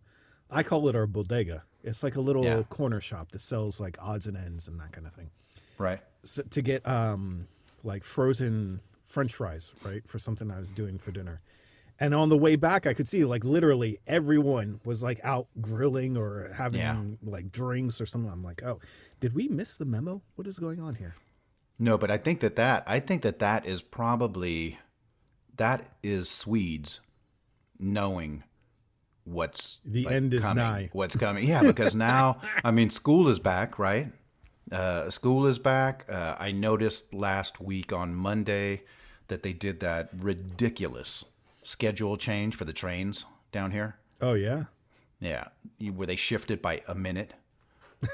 I 0.50 0.64
call 0.64 0.88
it 0.90 0.96
our 0.96 1.06
bodega. 1.08 1.64
It's 1.84 2.04
like 2.04 2.16
a 2.16 2.22
little 2.22 2.44
Yeah. 2.44 2.64
corner 2.64 3.00
shop 3.00 3.32
that 3.32 3.42
sells 3.42 3.80
like 3.80 3.98
odds 4.02 4.26
and 4.28 4.36
ends 4.36 4.68
and 4.68 4.80
that 4.80 4.92
kind 4.92 5.06
of 5.06 5.14
thing. 5.14 5.30
Right. 5.78 6.00
So, 6.28 6.44
to 6.44 6.62
get 6.62 6.88
um 6.88 7.48
like 7.84 8.04
frozen 8.04 8.82
French 9.06 9.34
fries, 9.34 9.72
right, 9.84 10.04
for 10.08 10.20
something 10.20 10.52
I 10.52 10.60
was 10.60 10.72
doing 10.72 10.98
for 10.98 11.12
dinner. 11.12 11.42
And 12.00 12.14
on 12.14 12.30
the 12.30 12.38
way 12.38 12.56
back, 12.56 12.86
I 12.86 12.94
could 12.94 13.08
see 13.08 13.26
like 13.26 13.44
literally 13.44 14.00
everyone 14.06 14.80
was 14.86 15.02
like 15.02 15.20
out 15.24 15.48
grilling 15.62 16.16
or 16.16 16.52
having 16.56 16.80
Yeah. 16.80 17.02
like 17.24 17.52
drinks 17.52 18.00
or 18.00 18.06
something. 18.06 18.30
I'm 18.32 18.44
like, 18.44 18.62
oh, 18.64 18.80
did 19.20 19.34
we 19.34 19.48
miss 19.48 19.78
the 19.78 19.86
memo? 19.86 20.22
What 20.36 20.46
is 20.48 20.60
going 20.60 20.80
on 20.80 20.96
here? 20.96 21.16
No, 21.80 21.98
but 21.98 22.12
I 22.12 22.18
think 22.18 22.42
that 22.42 22.56
that 22.58 22.84
I 22.86 23.00
think 23.00 23.22
that 23.24 23.40
that 23.40 23.66
is 23.66 23.82
probably 23.82 24.78
that 25.56 25.86
is 26.04 26.30
Swedes 26.30 27.00
knowing 27.80 28.44
what's 29.24 29.80
The 29.86 30.04
like, 30.06 30.14
end 30.16 30.34
is 30.34 30.42
coming, 30.42 30.58
nigh. 30.64 30.90
What's 30.94 31.16
coming? 31.16 31.48
Yeah, 31.48 31.64
because 31.64 31.96
now 31.96 32.42
I 32.64 32.72
mean 32.72 32.90
school 32.90 33.28
is 33.28 33.40
back, 33.40 33.80
right? 33.80 34.12
Uh, 34.72 35.10
school 35.10 35.46
is 35.46 35.60
back. 35.60 36.06
Uh, 36.10 36.36
I 36.38 36.52
noticed 36.52 37.14
last 37.14 37.62
week 37.62 37.94
on 37.94 38.14
Monday 38.16 38.84
that 39.28 39.44
they 39.44 39.54
did 39.54 39.80
that 39.82 40.10
ridiculous 40.18 41.26
schedule 41.64 42.18
change 42.18 42.56
for 42.56 42.66
the 42.66 42.74
trains 42.74 43.26
down 43.52 43.72
here. 43.72 43.98
Oh 44.22 44.34
yeah. 44.34 44.66
Yeah, 45.20 45.46
you- 45.80 45.94
where 45.94 46.08
they 46.08 46.16
shifted 46.16 46.62
by 46.62 46.82
a 46.88 46.96
minute. 46.96 47.34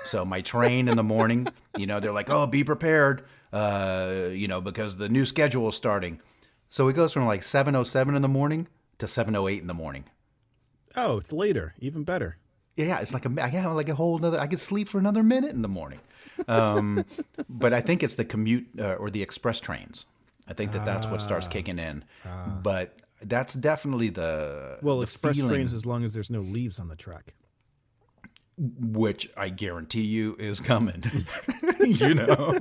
So 0.05 0.23
my 0.23 0.41
train 0.41 0.87
in 0.87 0.95
the 0.95 1.03
morning, 1.03 1.47
you 1.77 1.85
know, 1.85 1.99
they're 1.99 2.13
like, 2.13 2.29
"Oh, 2.29 2.47
be 2.47 2.63
prepared," 2.63 3.25
uh, 3.51 4.27
you 4.31 4.47
know, 4.47 4.61
because 4.61 4.95
the 4.95 5.09
new 5.09 5.25
schedule 5.25 5.67
is 5.67 5.75
starting. 5.75 6.21
So 6.69 6.87
it 6.87 6.93
goes 6.93 7.11
from 7.11 7.25
like 7.25 7.43
seven 7.43 7.75
oh 7.75 7.83
seven 7.83 8.15
in 8.15 8.21
the 8.21 8.27
morning 8.29 8.67
to 8.99 9.07
seven 9.07 9.35
oh 9.35 9.47
eight 9.49 9.59
in 9.61 9.67
the 9.67 9.73
morning. 9.73 10.05
Oh, 10.95 11.17
it's 11.17 11.33
later. 11.33 11.73
Even 11.79 12.03
better. 12.03 12.37
Yeah, 12.77 12.99
it's 12.99 13.13
like 13.13 13.25
a 13.25 13.43
I 13.43 13.47
have 13.49 13.73
like 13.73 13.89
a 13.89 13.95
whole 13.95 14.17
another. 14.17 14.39
I 14.39 14.47
could 14.47 14.59
sleep 14.61 14.87
for 14.87 14.97
another 14.99 15.21
minute 15.23 15.51
in 15.51 15.61
the 15.63 15.67
morning. 15.67 15.99
Um, 16.47 17.05
but 17.49 17.73
I 17.73 17.81
think 17.81 18.03
it's 18.03 18.15
the 18.15 18.25
commute 18.25 18.67
uh, 18.79 18.93
or 18.95 19.09
the 19.09 19.21
express 19.21 19.59
trains. 19.59 20.05
I 20.47 20.53
think 20.53 20.71
that 20.73 20.85
that's 20.85 21.07
what 21.07 21.21
starts 21.21 21.47
kicking 21.47 21.79
in. 21.79 22.03
But 22.61 22.99
that's 23.21 23.53
definitely 23.53 24.09
the 24.09 24.77
Well, 24.81 24.97
the 24.97 25.03
express 25.03 25.37
feeling- 25.37 25.51
trains 25.51 25.73
as 25.73 25.85
long 25.85 26.03
as 26.03 26.13
there's 26.13 26.29
no 26.29 26.41
leaves 26.41 26.79
on 26.79 26.87
the 26.89 26.95
track. 26.95 27.33
which 28.57 29.29
I 29.35 29.49
guarantee 29.49 30.01
you 30.03 30.35
is 30.37 30.59
coming. 30.59 31.03
you 31.79 32.13
know, 32.13 32.59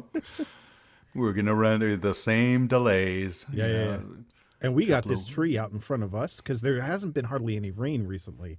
we're 1.14 1.32
gonna 1.34 1.54
run 1.54 1.82
into 1.82 1.96
the 1.98 2.14
same 2.14 2.66
delays. 2.66 3.44
Yeah, 3.52 3.66
yeah, 3.66 3.72
know. 3.72 3.90
yeah. 3.90 4.22
And 4.62 4.74
we 4.74 4.86
got 4.86 5.06
this 5.06 5.24
tree 5.24 5.58
out 5.58 5.72
in 5.72 5.80
front 5.80 6.02
of 6.02 6.14
us 6.14 6.36
because 6.40 6.60
there 6.62 6.80
hasn't 6.80 7.12
been 7.14 7.24
hardly 7.26 7.56
any 7.56 7.70
rain 7.72 8.06
recently. 8.06 8.58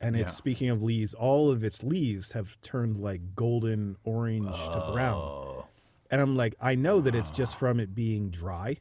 And 0.00 0.16
it's 0.16 0.30
Yeah. 0.32 0.36
speaking 0.36 0.70
of 0.70 0.82
leaves, 0.82 1.12
all 1.14 1.50
of 1.50 1.62
its 1.62 1.82
leaves 1.82 2.32
have 2.32 2.60
turned 2.62 2.98
like 2.98 3.34
golden 3.34 3.96
orange 4.04 4.56
to 4.56 4.90
brown. 4.92 5.18
Oh, 5.20 5.66
And 6.10 6.20
I'm 6.20 6.36
like, 6.36 6.54
I 6.60 6.74
know 6.74 7.00
that 7.00 7.14
it's 7.14 7.30
just 7.30 7.54
ah. 7.56 7.58
from 7.58 7.78
it 7.80 7.94
being 7.94 8.30
dry, 8.30 8.78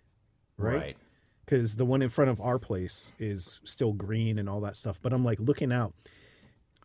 right? 0.58 0.76
right. 0.76 0.98
Because 1.46 1.76
the 1.76 1.86
one 1.86 2.02
in 2.02 2.10
front 2.10 2.32
of 2.32 2.40
our 2.40 2.58
place 2.60 3.12
is 3.20 3.60
still 3.66 3.94
green 3.94 4.40
and 4.40 4.48
all 4.50 4.62
that 4.62 4.78
stuff. 4.78 5.00
But 5.02 5.14
I'm 5.14 5.26
like 5.26 5.40
looking 5.40 5.72
out 5.74 5.94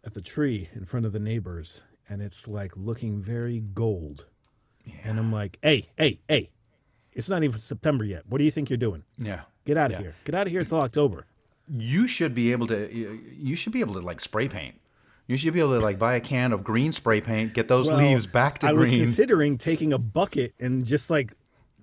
at 0.04 0.14
the 0.14 0.20
tree 0.20 0.68
in 0.74 0.84
front 0.84 1.06
of 1.06 1.12
the 1.12 1.20
neighbors, 1.20 1.82
and 2.08 2.20
it's 2.20 2.48
like 2.48 2.76
looking 2.76 3.22
very 3.22 3.60
gold. 3.60 4.26
Yeah. 4.84 4.94
And 5.04 5.18
I'm 5.18 5.32
like, 5.32 5.58
hey, 5.62 5.88
hey, 5.96 6.20
hey, 6.28 6.50
it's 7.12 7.28
not 7.30 7.42
even 7.44 7.58
September 7.60 8.04
yet. 8.04 8.24
What 8.26 8.38
do 8.38 8.44
you 8.44 8.50
think 8.50 8.68
you're 8.68 8.76
doing? 8.76 9.04
Yeah. 9.18 9.42
Get 9.64 9.76
out 9.78 9.86
of 9.92 9.92
Yeah. 9.92 10.02
here. 10.02 10.14
Get 10.24 10.34
out 10.34 10.46
of 10.46 10.50
here. 10.50 10.60
It's 10.60 10.72
all 10.72 10.82
October. 10.82 11.26
You 11.68 12.06
should 12.06 12.34
be 12.34 12.52
able 12.52 12.66
to. 12.68 12.92
you- 12.94 13.56
should 13.56 13.72
be 13.72 13.80
able 13.80 13.94
to 13.94 14.00
like 14.00 14.20
spray 14.20 14.48
paint. 14.48 14.80
You 15.26 15.36
should 15.38 15.54
be 15.54 15.60
able 15.60 15.78
to 15.78 15.80
like 15.80 15.98
buy 15.98 16.14
a 16.16 16.20
can 16.20 16.52
of 16.52 16.62
green 16.62 16.92
spray 16.92 17.20
paint, 17.22 17.54
get 17.54 17.66
those 17.68 17.88
Well, 17.88 17.96
leaves 17.96 18.26
back 18.26 18.58
to 18.58 18.66
I 18.68 18.72
was 18.72 18.90
green. 18.90 19.00
considering 19.00 19.56
taking 19.56 19.92
a 19.94 19.98
bucket 19.98 20.52
and 20.60 20.84
just 20.84 21.08
like 21.08 21.32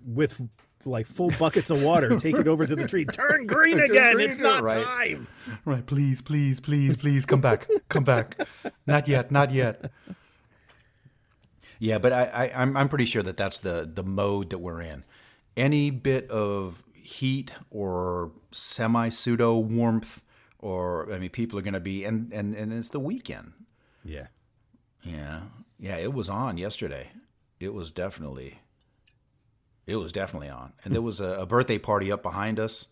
with 0.05 0.39
like 0.85 1.07
full 1.07 1.31
buckets 1.39 1.69
of 1.71 1.81
water, 1.81 2.15
take 2.19 2.35
it 2.35 2.47
over 2.47 2.65
to 2.67 2.75
the 2.75 2.87
tree. 2.87 3.05
Turn 3.05 3.47
green 3.47 3.79
again. 3.79 4.13
green, 4.13 4.29
it's 4.29 4.37
not 4.37 4.61
right. 4.63 4.83
time. 4.85 5.27
Right, 5.65 5.83
please, 5.85 6.21
please, 6.21 6.59
please, 6.59 6.95
please 6.95 7.25
come 7.25 7.41
back. 7.41 7.67
Come 7.89 8.03
back. 8.03 8.37
Not 8.85 9.07
yet, 9.07 9.31
not 9.31 9.51
yet. 9.51 9.91
Yeah, 11.79 11.97
but 11.97 12.13
I, 12.13 12.23
I 12.25 12.61
I'm 12.61 12.77
I'm 12.77 12.89
pretty 12.89 13.05
sure 13.05 13.23
that 13.23 13.37
that's 13.37 13.59
the 13.59 13.89
the 13.91 14.03
mode 14.03 14.51
that 14.51 14.59
we're 14.59 14.81
in. 14.81 15.03
Any 15.57 15.89
bit 15.89 16.29
of 16.29 16.83
heat 17.01 17.53
or 17.69 18.31
semi 18.51 19.09
pseudo 19.09 19.57
warmth 19.57 20.21
or 20.59 21.11
I 21.11 21.19
mean 21.19 21.29
people 21.29 21.57
are 21.59 21.63
going 21.63 21.73
to 21.73 21.79
be 21.79 22.05
and 22.05 22.31
and 22.31 22.55
and 22.55 22.71
it's 22.71 22.89
the 22.89 22.99
weekend. 22.99 23.53
Yeah. 24.03 24.27
Yeah. 25.03 25.41
Yeah, 25.79 25.97
it 25.97 26.13
was 26.13 26.29
on 26.29 26.57
yesterday. 26.57 27.09
It 27.59 27.73
was 27.73 27.91
definitely 27.91 28.59
it 29.87 29.95
was 29.95 30.11
definitely 30.11 30.49
on. 30.49 30.73
And 30.83 30.93
there 30.93 31.01
was 31.01 31.19
a, 31.19 31.41
a 31.41 31.45
birthday 31.45 31.77
party 31.77 32.11
up 32.11 32.21
behind 32.21 32.59
us. 32.59 32.87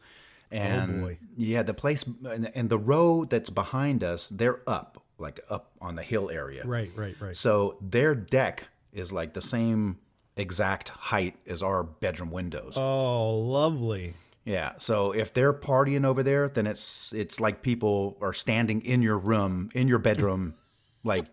Oh, 0.52 0.56
and 0.56 1.02
boy. 1.02 1.17
yeah, 1.38 1.62
the 1.62 1.76
place 1.76 2.04
and, 2.04 2.52
and 2.56 2.69
the 2.69 2.80
row 2.80 3.26
that's 3.26 3.52
behind 3.52 4.04
us, 4.04 4.30
they're 4.30 4.62
up, 4.67 5.04
like 5.19 5.39
up 5.50 5.72
on 5.80 5.95
the 5.95 6.02
hill 6.02 6.32
area. 6.32 6.65
Right, 6.65 6.91
right, 6.95 7.15
right. 7.19 7.36
So 7.36 7.78
their 7.82 8.15
deck 8.15 8.67
is 8.91 9.12
like 9.12 9.34
the 9.34 9.41
same 9.41 10.00
exact 10.39 10.89
height 10.89 11.36
as 11.47 11.62
our 11.62 11.84
bedroom 11.84 12.32
windows. 12.32 12.75
Oh, 12.78 13.38
lovely. 13.39 14.13
Yeah. 14.45 14.73
So 14.78 15.12
if 15.12 15.34
they're 15.34 15.54
partying 15.54 16.06
over 16.06 16.23
there, 16.23 16.49
then 16.49 16.65
it's 16.65 17.13
it's 17.13 17.39
like 17.39 17.62
people 17.62 18.17
are 18.21 18.34
standing 18.34 18.82
in 18.82 19.02
your 19.02 19.17
room, 19.17 19.69
in 19.73 19.88
your 19.88 19.99
bedroom, 19.99 20.56
like 21.04 21.25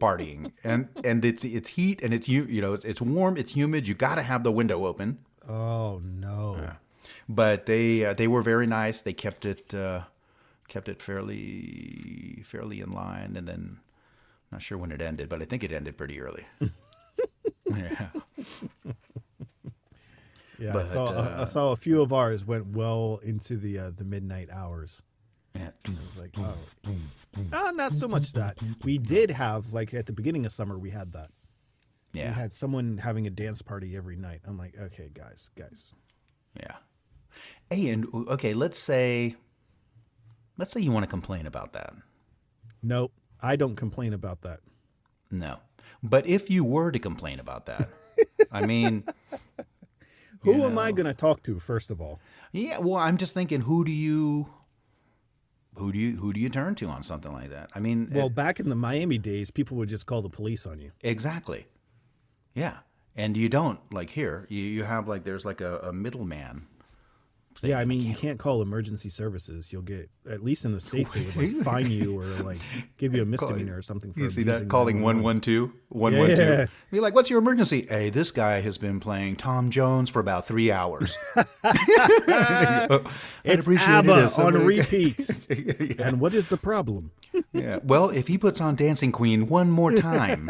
partying, 0.00 0.52
and 0.64 0.88
and 1.04 1.24
it's 1.24 1.44
it's 1.44 1.70
heat 1.70 2.02
and 2.02 2.14
it's 2.14 2.28
you 2.28 2.44
you 2.44 2.62
know 2.62 2.72
it's, 2.72 2.84
it's 2.84 3.00
warm, 3.00 3.36
it's 3.36 3.52
humid. 3.52 3.86
You 3.86 3.94
got 3.94 4.14
to 4.14 4.22
have 4.22 4.42
the 4.42 4.52
window 4.52 4.86
open. 4.86 5.18
Oh 5.48 6.00
no. 6.04 6.70
But 7.28 7.66
they 7.66 8.04
uh, 8.04 8.14
they 8.14 8.28
were 8.28 8.42
very 8.42 8.66
nice. 8.66 9.00
They 9.00 9.12
kept 9.12 9.44
it 9.44 9.74
uh, 9.74 10.02
kept 10.68 10.88
it 10.88 11.02
fairly 11.02 12.42
fairly 12.46 12.80
in 12.80 12.90
line, 12.90 13.36
and 13.36 13.46
then 13.46 13.80
not 14.50 14.62
sure 14.62 14.78
when 14.78 14.92
it 14.92 15.00
ended, 15.00 15.28
but 15.28 15.40
I 15.42 15.44
think 15.44 15.64
it 15.64 15.72
ended 15.72 15.96
pretty 15.96 16.20
early. 16.20 16.44
yeah. 17.76 18.08
Yeah, 20.58 20.76
I 20.78 20.82
saw 20.84 21.04
uh, 21.06 21.36
I 21.40 21.44
saw 21.44 21.72
a 21.72 21.76
few 21.76 22.00
of 22.02 22.12
ours 22.12 22.44
went 22.44 22.66
well 22.68 23.18
into 23.24 23.56
the 23.56 23.78
uh, 23.78 23.90
the 23.90 24.04
midnight 24.04 24.48
hours. 24.52 25.02
yeah. 25.56 25.70
Like, 26.16 26.30
oh, 26.38 26.54
Ah, 27.52 27.72
not 27.74 27.92
so 27.92 28.06
much 28.06 28.32
that 28.34 28.58
we 28.84 28.98
did 28.98 29.30
have 29.32 29.72
like 29.72 29.92
at 29.92 30.06
the 30.06 30.12
beginning 30.12 30.46
of 30.46 30.52
summer 30.52 30.78
we 30.78 30.90
had 30.90 31.12
that. 31.14 31.30
Yeah. 32.12 32.28
We 32.28 32.34
had 32.34 32.52
someone 32.52 32.98
having 32.98 33.26
a 33.26 33.30
dance 33.30 33.60
party 33.62 33.96
every 33.96 34.16
night. 34.16 34.40
I'm 34.46 34.56
like, 34.58 34.76
okay, 34.78 35.10
guys, 35.12 35.50
guys. 35.56 35.94
Yeah. 36.60 36.76
Hey, 37.70 37.88
and 37.88 38.06
okay, 38.28 38.52
let's 38.54 38.78
say, 38.78 39.34
let's 40.58 40.72
say 40.72 40.80
you 40.80 40.92
want 40.92 41.04
to 41.04 41.08
complain 41.10 41.46
about 41.46 41.72
that. 41.72 41.94
Nope, 42.82 43.12
I 43.40 43.56
don't 43.56 43.76
complain 43.76 44.12
about 44.12 44.42
that. 44.42 44.60
No, 45.30 45.56
but 46.02 46.26
if 46.26 46.50
you 46.50 46.62
were 46.64 46.92
to 46.92 46.98
complain 46.98 47.40
about 47.40 47.64
that, 47.66 47.88
I 48.52 48.66
mean, 48.66 49.04
Who 50.40 50.64
am 50.64 50.76
I 50.78 50.90
going 50.92 51.06
to 51.06 51.14
talk 51.14 51.42
to 51.44 51.58
first 51.60 51.90
of 51.90 52.00
all? 52.00 52.20
yeah. 52.52 52.78
Well, 52.78 52.96
I'm 52.96 53.16
just 53.16 53.32
thinking, 53.32 53.60
who 53.62 53.84
do 53.84 53.92
you, 53.92 54.52
who 55.76 55.92
do 55.92 55.98
you, 55.98 56.16
who 56.16 56.32
do 56.32 56.40
you 56.40 56.48
turn 56.48 56.74
to 56.76 56.86
on 56.86 57.02
something 57.04 57.32
like 57.32 57.50
that? 57.50 57.70
I 57.74 57.80
mean, 57.80 58.10
Well, 58.12 58.28
back 58.28 58.58
in 58.60 58.68
the 58.68 58.74
Miami 58.76 59.18
days, 59.18 59.50
people 59.52 59.76
would 59.76 59.88
just 59.88 60.04
call 60.06 60.20
the 60.20 60.28
police 60.28 60.66
on 60.66 60.80
you. 60.80 60.90
exactly. 61.00 61.66
Yeah, 62.54 62.78
and 63.16 63.36
you 63.36 63.48
don't 63.48 63.80
like 63.92 64.10
here. 64.10 64.46
You 64.50 64.60
you 64.62 64.84
have 64.84 65.08
like 65.08 65.24
there's 65.24 65.44
like 65.46 65.60
a, 65.62 65.78
a 65.78 65.92
middleman. 65.92 66.66
Yeah, 67.62 67.78
I 67.78 67.84
mean, 67.84 68.00
you 68.00 68.14
can't 68.14 68.40
call 68.40 68.60
emergency 68.60 69.08
services. 69.08 69.72
You'll 69.72 69.82
get 69.82 70.10
at 70.28 70.42
least 70.42 70.64
in 70.64 70.72
the 70.72 70.80
states 70.80 71.12
they 71.12 71.24
would 71.24 71.36
like 71.36 71.52
fine 71.64 71.90
you 71.92 72.18
or 72.18 72.24
like 72.42 72.58
give 72.96 73.14
you 73.14 73.22
a 73.22 73.24
misdemeanor 73.24 73.76
or 73.76 73.82
something 73.82 74.12
for 74.12 74.18
You 74.18 74.28
see 74.28 74.42
that 74.44 74.68
calling 74.68 74.96
911. 74.96 75.22
112? 75.22 75.70
112. 75.90 76.58
Yeah. 76.58 76.66
Be 76.90 76.98
like, 76.98 77.14
what's 77.14 77.30
your 77.30 77.38
emergency? 77.38 77.86
Hey, 77.88 78.10
this 78.10 78.32
guy 78.32 78.60
has 78.62 78.78
been 78.78 78.98
playing 78.98 79.36
Tom 79.36 79.70
Jones 79.70 80.10
for 80.10 80.18
about 80.18 80.46
three 80.46 80.72
hours. 80.72 81.16
It's 83.44 83.64
appreciate 83.64 83.88
it 83.88 84.08
ABBA 84.08 84.24
if 84.26 84.38
on 84.38 84.54
repeat. 84.54 85.98
And 85.98 86.20
what 86.20 86.32
is 86.32 86.48
the 86.48 86.56
problem? 86.56 87.10
yeah. 87.52 87.80
Well, 87.82 88.10
if 88.10 88.28
he 88.28 88.38
puts 88.38 88.60
on 88.60 88.76
Dancing 88.76 89.10
Queen 89.10 89.48
one 89.48 89.68
more 89.68 89.90
time, 89.90 90.48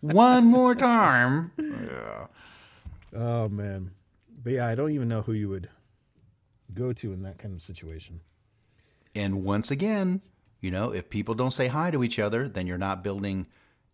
one 0.00 0.46
more 0.46 0.74
time. 0.74 1.52
Yeah. 1.56 2.26
Oh 3.14 3.48
man, 3.48 3.92
but 4.42 4.54
yeah, 4.54 4.66
I 4.66 4.74
don't 4.74 4.90
even 4.90 5.06
know 5.06 5.22
who 5.22 5.32
you 5.32 5.48
would 5.48 5.68
go 6.74 6.92
to 6.92 7.12
in 7.12 7.22
that 7.22 7.38
kind 7.38 7.54
of 7.54 7.62
situation. 7.62 8.20
And 9.14 9.44
once 9.44 9.70
again, 9.70 10.22
you 10.60 10.70
know, 10.70 10.92
if 10.92 11.08
people 11.10 11.34
don't 11.34 11.52
say 11.52 11.68
hi 11.68 11.90
to 11.90 12.02
each 12.02 12.18
other, 12.18 12.48
then 12.48 12.66
you're 12.66 12.78
not 12.78 13.04
building 13.04 13.46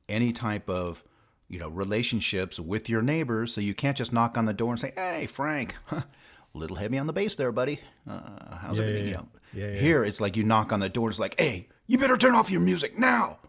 any 0.09 0.33
type 0.33 0.69
of, 0.71 1.05
you 1.49 1.59
know, 1.59 1.69
relationships 1.69 2.59
with 2.59 2.89
your 2.89 3.03
neighbors. 3.03 3.53
So 3.53 3.61
you 3.61 3.75
can't 3.75 3.97
just 3.97 4.13
knock 4.13 4.39
on 4.39 4.47
the 4.47 4.55
door 4.55 4.71
and 4.71 4.81
say, 4.81 4.93
"Hey, 4.97 5.27
Frank, 5.27 5.75
little 6.55 6.77
heavy 6.77 6.99
on 6.99 7.07
the 7.07 7.13
bass 7.13 7.37
there, 7.37 7.53
buddy. 7.53 7.81
Uh, 8.09 8.57
how's 8.57 8.79
Yeah, 8.79 8.85
everything?" 8.85 9.09
yeah, 9.09 9.21
You 9.21 9.27
yeah. 9.63 9.67
Yeah, 9.73 9.81
Here, 9.81 10.05
it's 10.05 10.21
like 10.21 10.37
you 10.37 10.45
knock 10.45 10.73
on 10.73 10.81
the 10.81 10.89
door. 10.89 11.11
It's 11.11 11.19
like, 11.19 11.39
"Hey, 11.41 11.69
you 11.87 11.99
better 11.99 12.17
turn 12.17 12.35
off 12.35 12.51
your 12.51 12.61
music 12.61 12.97
now." 12.99 13.41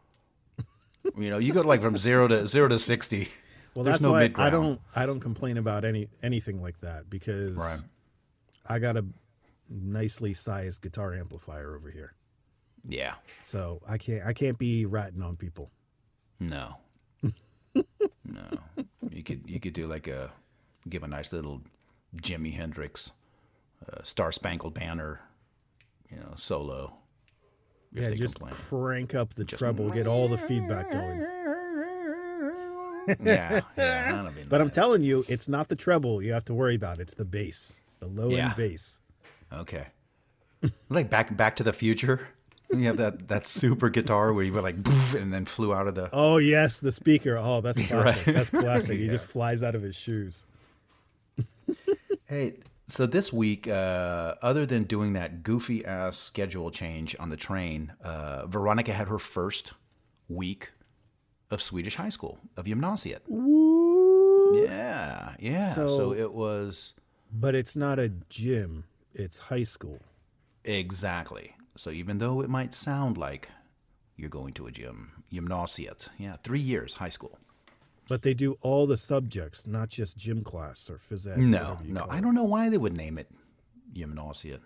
you 1.18 1.30
know, 1.30 1.38
you 1.38 1.54
go 1.54 1.62
like 1.62 1.82
from 1.82 1.96
zero 1.98 2.28
to 2.28 2.48
zero 2.48 2.68
to 2.68 2.80
sixty. 2.80 3.30
Well, 3.74 3.86
There's 3.86 3.94
that's 3.94 4.04
no 4.04 4.12
why. 4.12 4.30
I 4.36 4.50
don't 4.50 4.82
I 4.94 5.06
don't 5.06 5.22
complain 5.22 5.56
about 5.56 5.86
any 5.86 6.10
anything 6.22 6.62
like 6.62 6.82
that 6.82 7.10
because 7.10 7.56
Right. 7.56 7.82
I 8.68 8.80
got 8.80 8.98
a 8.98 9.06
nicely 9.72 10.34
sized 10.34 10.82
guitar 10.82 11.14
amplifier 11.14 11.76
over 11.76 11.90
here, 11.90 12.14
Yeah. 12.88 13.16
so 13.42 13.82
I 13.88 13.98
can't 13.98 14.26
I 14.26 14.34
can't 14.34 14.58
be 14.58 14.86
ratting 14.86 15.22
on 15.22 15.38
people. 15.38 15.72
No. 16.40 16.76
no. 17.74 18.48
You 19.10 19.24
could 19.24 19.50
you 19.50 19.60
could 19.60 19.74
do 19.74 19.88
like 19.88 20.08
a 20.08 20.32
give 20.90 21.04
a 21.04 21.08
nice 21.08 21.32
little 21.32 21.62
Jimi 22.18 22.54
Hendrix 22.54 23.12
uh, 23.88 24.02
Star 24.04 24.32
Spangled 24.32 24.74
Banner, 24.74 25.22
you 26.10 26.18
know, 26.18 26.34
solo. 26.36 26.96
Yeah, 27.94 28.12
just 28.12 28.40
complain. 28.40 28.54
crank 28.70 29.16
up 29.16 29.34
the 29.36 29.44
treble, 29.46 29.90
get 29.90 30.08
all 30.08 30.28
the 30.30 30.38
feedback 30.38 30.92
going. 30.92 31.20
yeah, 33.22 33.62
yeah, 33.78 34.30
But 34.48 34.62
I'm 34.62 34.70
telling 34.70 35.02
you, 35.04 35.26
it's 35.28 35.50
not 35.50 35.68
the 35.70 35.76
treble 35.76 36.22
you 36.22 36.32
have 36.34 36.46
to 36.46 36.54
worry 36.54 36.76
about. 36.76 37.00
It's 37.00 37.14
the 37.16 37.26
bass, 37.26 37.74
the 38.00 38.08
low 38.08 38.30
Yeah. 38.30 38.46
end 38.48 38.56
bass. 38.56 39.00
Okay. 39.54 39.88
like 40.90 41.10
back 41.10 41.36
Back 41.36 41.56
to 41.58 41.64
the 41.64 41.74
Future. 41.74 42.28
You 42.70 42.84
have 42.88 42.98
that 42.98 43.28
that 43.28 43.48
super 43.48 43.90
guitar 43.90 44.32
where 44.34 44.46
you 44.46 44.54
were 44.54 44.62
like 44.62 44.82
"Boof," 44.82 45.14
and 45.14 45.34
then 45.34 45.46
flew 45.46 45.74
out 45.74 45.88
of 45.88 45.96
the 45.96 46.10
Oh 46.14 46.38
yes, 46.38 46.80
the 46.80 46.92
speaker. 46.92 47.38
Oh, 47.38 47.60
that's 47.62 47.78
classic. 47.88 48.28
Right. 48.28 48.36
That's 48.36 48.50
classic. 48.50 48.98
He 48.98 49.08
just 49.10 49.26
flies 49.26 49.62
out 49.62 49.76
of 49.76 49.82
his 49.82 49.96
shoes. 49.96 50.46
Hey, 52.26 52.60
so 52.88 53.06
this 53.06 53.34
week, 53.34 53.68
uh, 53.68 54.36
other 54.42 54.66
than 54.66 54.84
doing 54.84 55.14
that 55.14 55.44
goofy 55.44 55.84
ass 55.84 56.18
schedule 56.18 56.72
change 56.72 57.14
on 57.20 57.30
the 57.30 57.36
train, 57.36 57.92
uh, 58.02 58.46
Veronica 58.48 58.94
had 58.94 59.10
her 59.10 59.20
first 59.20 59.74
week 60.30 60.72
of 61.50 61.62
Swedish 61.62 61.96
high 61.96 62.08
school 62.10 62.40
of 62.56 62.66
gymnasiet. 62.66 63.24
Yeah, 64.54 65.36
yeah. 65.40 65.74
So, 65.74 65.88
So- 65.90 66.14
it 66.14 66.32
was 66.34 66.94
But 67.34 67.54
it's 67.56 67.76
not 67.76 68.00
a 68.00 68.10
gym. 68.30 68.86
It's 69.14 69.38
high 69.38 69.64
school. 69.64 70.00
exactly. 70.64 71.56
So 71.78 71.90
even 71.90 72.18
though 72.20 72.42
it 72.42 72.50
might 72.50 72.74
sound 72.74 73.18
like 73.18 73.48
you're 74.18 74.30
going 74.30 74.54
to 74.54 74.68
a 74.68 74.72
gym, 74.72 75.24
gymnasiet, 75.32 76.10
yeah, 76.18 76.36
three 76.44 76.60
years 76.60 76.96
high 76.96 77.10
school. 77.10 77.38
But 78.10 78.24
they 78.24 78.34
do 78.34 78.58
all 78.62 78.88
the 78.88 78.98
subjects, 78.98 79.66
not 79.66 79.88
just 79.90 80.18
gym 80.18 80.44
class 80.44 80.90
or 80.90 80.98
phys 80.98 81.26
ed. 81.32 81.38
No, 81.40 81.80
no, 81.86 82.06
I 82.10 82.20
don't 82.20 82.36
know 82.36 82.44
why 82.44 82.70
they 82.70 82.78
would 82.78 82.94
name 82.96 83.18
it 83.18 83.30
gymnasiet. 83.94 84.62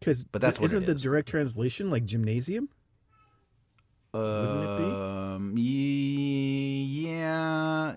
Because 0.00 0.24
But 0.24 0.42
that's 0.42 0.58
what 0.58 0.66
isn't 0.66 0.86
the 0.86 0.94
is. 0.96 1.02
direct 1.02 1.28
translation 1.28 1.90
like 1.90 2.04
gymnasium? 2.04 2.68
Wouldn't 4.12 4.64
it 4.64 4.76
be? 4.76 4.84
Um, 4.84 5.54
ye- 5.56 7.06
yeah, 7.06 7.96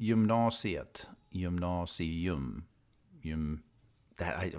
gymnasiet, 0.00 1.06
gymnasium, 1.32 2.66
gym. 3.22 3.62
That 4.18 4.36
I, 4.36 4.52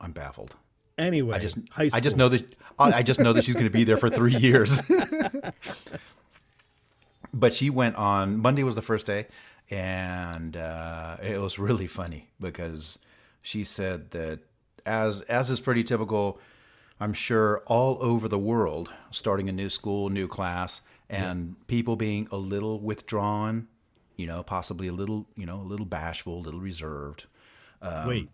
I'm 0.00 0.12
baffled. 0.12 0.54
Anyway, 0.96 1.34
I 1.34 1.38
just. 1.38 1.58
I 1.76 2.00
just 2.00 2.16
know 2.16 2.28
that, 2.28 2.54
I 2.78 3.02
just 3.02 3.20
know 3.20 3.32
that 3.32 3.44
she's 3.44 3.54
going 3.54 3.66
to 3.66 3.70
be 3.70 3.84
there 3.84 3.96
for 3.96 4.10
three 4.10 4.34
years. 4.36 4.78
but 7.32 7.54
she 7.54 7.70
went 7.70 7.96
on 7.96 8.38
Monday 8.38 8.62
was 8.62 8.74
the 8.74 8.82
first 8.82 9.06
day, 9.06 9.26
and 9.70 10.56
uh, 10.56 11.16
it 11.22 11.40
was 11.40 11.58
really 11.58 11.86
funny 11.86 12.28
because 12.40 12.98
she 13.42 13.64
said 13.64 14.10
that 14.10 14.40
as 14.84 15.22
as 15.22 15.50
is 15.50 15.60
pretty 15.60 15.84
typical, 15.84 16.38
I'm 16.98 17.14
sure 17.14 17.62
all 17.66 17.98
over 18.02 18.28
the 18.28 18.38
world, 18.38 18.90
starting 19.10 19.48
a 19.48 19.52
new 19.52 19.70
school, 19.70 20.10
new 20.10 20.28
class, 20.28 20.82
and 21.08 21.56
people 21.66 21.96
being 21.96 22.28
a 22.30 22.36
little 22.36 22.78
withdrawn, 22.80 23.68
you 24.16 24.26
know, 24.26 24.42
possibly 24.42 24.88
a 24.88 24.92
little, 24.92 25.26
you 25.34 25.46
know, 25.46 25.56
a 25.56 25.64
little 25.64 25.86
bashful, 25.86 26.38
a 26.38 26.42
little 26.42 26.60
reserved. 26.60 27.26
Wait, 28.06 28.28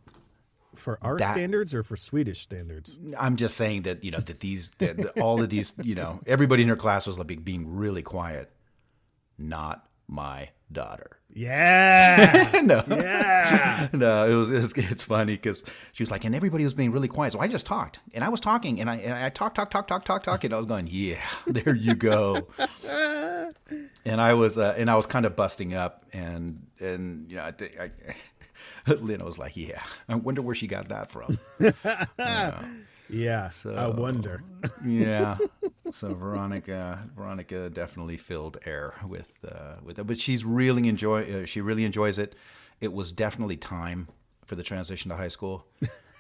for 0.75 0.99
our 1.03 1.13
um, 1.13 1.19
that- 1.19 1.33
standards 1.35 1.75
or 1.75 1.83
for 1.83 1.97
Swedish 1.97 2.41
standards? 2.41 2.99
I'm 3.19 3.37
just 3.37 3.57
saying 3.57 3.83
that 3.83 4.05
you 4.05 4.11
know 4.11 4.21
that 4.21 4.41
these 4.41 4.71
that 4.79 4.97
that 4.99 5.19
all 5.21 5.43
of 5.43 5.49
these 5.49 5.73
you 5.83 5.95
know 5.95 6.21
everybody 6.27 6.63
in 6.63 6.69
her 6.69 6.77
class 6.77 7.07
was 7.07 7.19
like 7.19 7.45
being 7.45 7.77
really 7.77 8.03
quiet. 8.03 8.51
Not 9.39 9.87
my 10.09 10.51
daughter. 10.73 11.19
Yeah, 11.33 12.61
no, 12.65 12.83
yeah. 12.89 13.89
no, 13.93 14.27
it 14.27 14.35
was 14.35 14.51
it's, 14.51 14.73
it's 14.73 15.03
funny 15.03 15.35
because 15.35 15.63
she 15.93 16.03
was 16.03 16.11
like, 16.11 16.25
and 16.25 16.35
everybody 16.35 16.65
was 16.65 16.73
being 16.73 16.93
really 16.93 17.09
quiet. 17.09 17.35
So 17.35 17.41
I 17.41 17.49
just 17.49 17.67
talked, 17.67 17.99
and 18.15 18.25
I 18.25 18.31
was 18.31 18.41
talking, 18.41 18.81
and 18.81 18.89
I 18.89 18.97
and 18.97 19.13
I 19.13 19.29
talked, 19.29 19.57
talk, 19.57 19.71
talk, 19.71 19.87
talk, 19.87 20.07
talk, 20.07 20.23
talk, 20.23 20.45
and 20.45 20.55
I 20.55 20.57
was 20.57 20.65
going, 20.65 20.89
yeah, 20.91 21.21
there 21.47 21.75
you 21.75 21.95
go. 21.95 22.49
and 24.07 24.21
I 24.21 24.33
was 24.33 24.57
uh, 24.57 24.75
and 24.79 24.91
I 24.91 24.97
was 24.97 25.05
kind 25.05 25.27
of 25.27 25.37
busting 25.37 25.75
up, 25.75 26.07
and 26.15 26.67
and 26.81 27.31
you 27.31 27.37
know 27.37 27.45
I 27.45 27.53
think 27.53 27.79
I. 27.79 27.91
Lena 29.01 29.25
was 29.25 29.39
like, 29.39 29.57
"Yeah, 29.57 29.83
I 30.09 30.15
wonder 30.17 30.43
where 30.43 30.55
she 30.55 30.67
got 30.67 30.89
that 30.89 31.11
from." 31.11 31.39
Yeah, 33.09 33.51
I 33.77 33.87
wonder. 33.89 34.43
yeah. 34.85 35.39
So 35.93 36.13
Veronica, 36.15 37.09
Veronica 37.17 37.71
definitely 37.71 38.17
filled 38.17 38.59
air 38.67 38.95
with 39.07 39.33
uh, 39.49 39.77
with 39.85 40.01
it, 40.01 40.05
but 40.09 40.19
she's 40.19 40.45
really 40.45 40.89
enjoy. 40.89 41.23
Uh, 41.23 41.47
she 41.47 41.61
really 41.61 41.85
enjoys 41.85 42.19
it. 42.19 42.35
It 42.81 42.93
was 42.93 43.13
definitely 43.13 43.57
time 43.57 44.09
for 44.45 44.57
the 44.57 44.65
transition 44.65 45.11
to 45.11 45.17
high 45.17 45.29
school. 45.29 45.65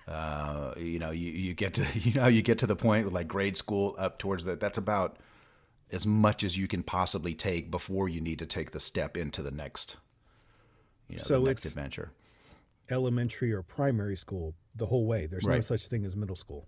Uh, 0.06 0.72
you 0.76 1.00
know, 1.00 1.10
you, 1.10 1.32
you 1.32 1.52
get 1.52 1.74
to 1.74 1.84
you 1.98 2.14
know 2.14 2.28
you 2.28 2.42
get 2.42 2.60
to 2.60 2.66
the 2.68 2.76
point 2.76 3.04
with 3.06 3.12
like 3.12 3.26
grade 3.26 3.56
school 3.56 3.96
up 3.98 4.20
towards 4.20 4.44
that. 4.44 4.60
That's 4.60 4.78
about 4.78 5.16
as 5.90 6.06
much 6.06 6.44
as 6.44 6.56
you 6.56 6.68
can 6.68 6.84
possibly 6.84 7.34
take 7.34 7.68
before 7.72 8.08
you 8.08 8.20
need 8.20 8.38
to 8.38 8.46
take 8.46 8.70
the 8.70 8.80
step 8.80 9.16
into 9.16 9.42
the 9.42 9.50
next. 9.50 9.96
You 11.08 11.16
know, 11.16 11.22
So 11.24 11.40
the 11.40 11.48
next 11.48 11.62
it's- 11.66 11.72
adventure. 11.76 12.12
Elementary 12.90 13.52
or 13.52 13.62
primary 13.62 14.16
school 14.16 14.54
the 14.74 14.86
whole 14.86 15.06
way. 15.06 15.26
There's 15.26 15.46
no 15.46 15.60
such 15.60 15.88
thing 15.88 16.04
as 16.04 16.14
middle 16.16 16.36
school. 16.36 16.66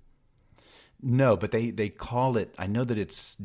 No, 1.01 1.37
but 1.37 1.53
they 1.53 1.71
they 1.71 1.89
call 1.89 2.37
it. 2.37 2.55
I 2.59 2.67
know 2.67 2.85
that 2.85 2.99
it's 2.99 3.37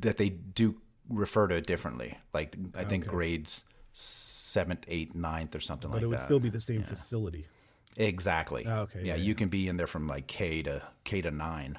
that 0.00 0.16
they 0.16 0.28
do 0.30 0.76
refer 1.08 1.46
to 1.48 1.56
it 1.56 1.66
differently. 1.66 2.18
Like 2.34 2.56
I 2.74 2.84
think 2.84 3.06
grades 3.06 3.64
seventh, 3.92 4.84
eighth, 4.88 5.14
ninth, 5.14 5.54
or 5.54 5.60
something 5.60 5.90
But 5.90 5.96
like 5.96 6.00
that. 6.00 6.00
But 6.00 6.04
it 6.06 6.08
would 6.08 6.18
that. 6.18 6.24
still 6.24 6.40
be 6.40 6.50
the 6.50 6.60
same 6.60 6.82
facility. 6.82 7.46
exactly. 7.96 8.64
Ah, 8.66 8.80
okay, 8.80 9.00
Yeah, 9.04 9.14
yeah, 9.14 9.22
you 9.22 9.34
can 9.34 9.48
be 9.48 9.68
in 9.68 9.76
there 9.76 9.86
from 9.86 10.06
like 10.08 10.26
K 10.26 10.62
to 10.62 10.82
K 11.04 11.22
to 11.22 11.30
nine. 11.30 11.78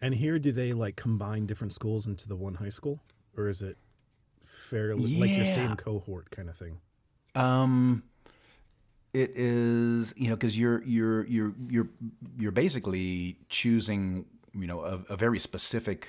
And 0.00 0.14
here, 0.14 0.38
do 0.38 0.50
they 0.52 0.72
like 0.72 0.96
combine 0.96 1.46
different 1.46 1.72
schools 1.72 2.06
into 2.06 2.28
the 2.28 2.36
one 2.36 2.54
high 2.54 2.68
school, 2.70 3.00
or 3.36 3.48
is 3.48 3.62
it 3.62 3.76
fairly 4.44 5.16
like 5.20 5.30
your 5.30 5.46
same 5.46 5.76
cohort 5.76 6.30
kind 6.30 6.48
of 6.48 6.56
thing? 6.56 6.78
Um, 7.34 8.02
it 9.14 9.30
is 9.34 10.14
you 10.16 10.28
know 10.28 10.36
because 10.36 10.58
you're 10.58 10.82
you're 10.84 11.26
you're 11.26 11.52
you're 11.68 11.88
you're 12.38 12.52
basically 12.52 13.36
choosing 13.48 14.26
you 14.54 14.66
know 14.66 14.80
a, 14.82 15.00
a 15.10 15.16
very 15.16 15.38
specific 15.38 16.08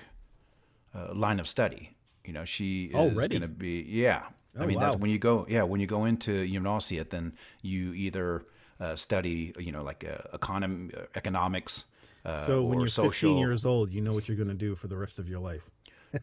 uh, 0.95 1.13
line 1.13 1.39
of 1.39 1.47
study. 1.47 1.95
You 2.25 2.33
know, 2.33 2.45
she 2.45 2.85
is 2.85 3.27
going 3.27 3.41
to 3.41 3.47
be 3.47 3.81
yeah. 3.87 4.23
I 4.57 4.63
Oh, 4.63 4.67
mean, 4.67 4.79
that's 4.79 4.97
when 4.97 5.09
you 5.09 5.19
go 5.19 5.45
yeah 5.49 5.63
when 5.63 5.79
you 5.81 5.87
go 5.87 6.05
into 6.05 6.45
gymnasiet, 6.47 7.09
then 7.09 7.33
you 7.61 7.93
either 7.93 8.45
uh, 8.79 8.95
study 8.95 9.53
you 9.57 9.71
know 9.71 9.83
like 9.83 10.05
uh, 10.05 10.37
econom 10.37 10.93
economics. 11.15 11.85
Uh, 12.25 12.37
So 12.37 12.63
when 12.63 12.79
you're 12.79 12.87
social. 12.87 13.31
15 13.31 13.37
years 13.37 13.65
old, 13.65 13.91
you 13.91 14.01
know 14.01 14.13
what 14.13 14.27
you're 14.27 14.37
going 14.37 14.49
to 14.49 14.53
do 14.53 14.75
for 14.75 14.87
the 14.87 14.95
rest 14.97 15.19
of 15.19 15.27
your 15.27 15.39
life. 15.39 15.63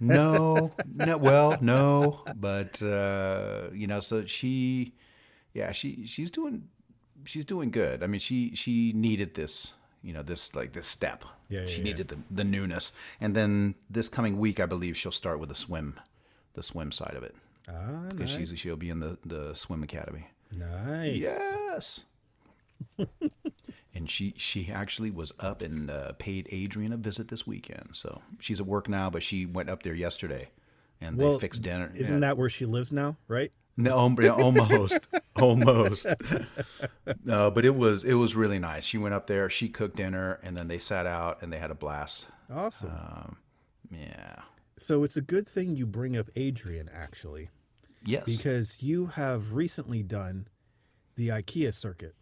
no, 0.00 0.72
no, 0.94 1.18
well, 1.18 1.58
no, 1.60 2.22
but 2.36 2.80
uh, 2.82 3.68
you 3.74 3.86
know, 3.86 4.00
so 4.00 4.24
she, 4.24 4.94
yeah, 5.54 5.72
she 5.72 6.06
she's 6.06 6.30
doing 6.30 6.68
she's 7.24 7.44
doing 7.44 7.70
good. 7.70 8.02
I 8.02 8.06
mean, 8.06 8.20
she 8.20 8.54
she 8.54 8.92
needed 8.94 9.34
this, 9.34 9.72
you 10.02 10.12
know, 10.12 10.22
this 10.22 10.54
like 10.54 10.72
this 10.72 10.86
step. 10.86 11.24
Yeah, 11.48 11.62
yeah, 11.62 11.66
she 11.66 11.78
yeah. 11.78 11.84
needed 11.84 12.08
the 12.08 12.18
the 12.30 12.44
newness, 12.44 12.92
and 13.20 13.34
then 13.34 13.74
this 13.88 14.08
coming 14.08 14.38
week, 14.38 14.60
I 14.60 14.66
believe 14.66 14.96
she'll 14.96 15.10
start 15.12 15.40
with 15.40 15.48
the 15.48 15.54
swim, 15.54 15.98
the 16.54 16.62
swim 16.62 16.92
side 16.92 17.14
of 17.16 17.22
it, 17.24 17.34
Ah, 17.68 18.06
because 18.08 18.36
nice. 18.38 18.48
she's 18.50 18.58
she'll 18.58 18.76
be 18.76 18.90
in 18.90 19.00
the 19.00 19.18
the 19.24 19.54
swim 19.54 19.82
academy. 19.82 20.28
nice. 20.56 21.22
Yes. 21.22 22.00
and 23.94 24.08
she 24.10 24.34
she 24.36 24.70
actually 24.72 25.10
was 25.10 25.32
up 25.40 25.62
and 25.62 25.90
uh, 25.90 26.12
paid 26.18 26.48
Adrian 26.50 26.92
a 26.92 26.96
visit 26.96 27.28
this 27.28 27.46
weekend. 27.46 27.90
So 27.92 28.22
she's 28.38 28.60
at 28.60 28.66
work 28.66 28.88
now, 28.88 29.10
but 29.10 29.22
she 29.22 29.46
went 29.46 29.68
up 29.68 29.82
there 29.82 29.94
yesterday, 29.94 30.50
and 31.00 31.16
Well, 31.16 31.32
they 31.34 31.38
fixed 31.40 31.62
dinner. 31.62 31.92
Isn't 31.94 32.16
Yeah. 32.16 32.20
that 32.28 32.38
where 32.38 32.48
she 32.48 32.64
lives 32.66 32.92
now? 32.92 33.16
Right? 33.28 33.52
No 33.76 33.98
um, 33.98 34.16
yeah, 34.20 34.30
almost 34.30 35.08
almost? 35.36 36.06
no, 37.24 37.50
but 37.50 37.64
it 37.64 37.74
was 37.74 38.04
it 38.04 38.14
was 38.14 38.36
really 38.36 38.58
nice. 38.58 38.84
She 38.84 38.98
went 38.98 39.14
up 39.14 39.26
there, 39.26 39.48
she 39.50 39.68
cooked 39.68 39.96
dinner, 39.96 40.38
and 40.42 40.56
then 40.56 40.68
they 40.68 40.78
sat 40.78 41.06
out 41.06 41.42
and 41.42 41.52
they 41.52 41.58
had 41.58 41.70
a 41.70 41.74
blast. 41.74 42.28
Awesome. 42.52 42.90
Um, 42.90 43.36
yeah. 43.90 44.36
so 44.76 45.02
it's 45.04 45.16
a 45.16 45.20
good 45.20 45.46
thing 45.48 45.76
you 45.76 45.86
bring 45.86 46.16
up 46.16 46.30
Adrian, 46.36 46.88
actually, 46.94 47.48
Yes. 48.04 48.24
because 48.24 48.82
you 48.82 49.06
have 49.06 49.52
recently 49.54 50.02
done 50.02 50.46
the 51.16 51.28
IKEA 51.28 51.72
circuit, 51.74 52.14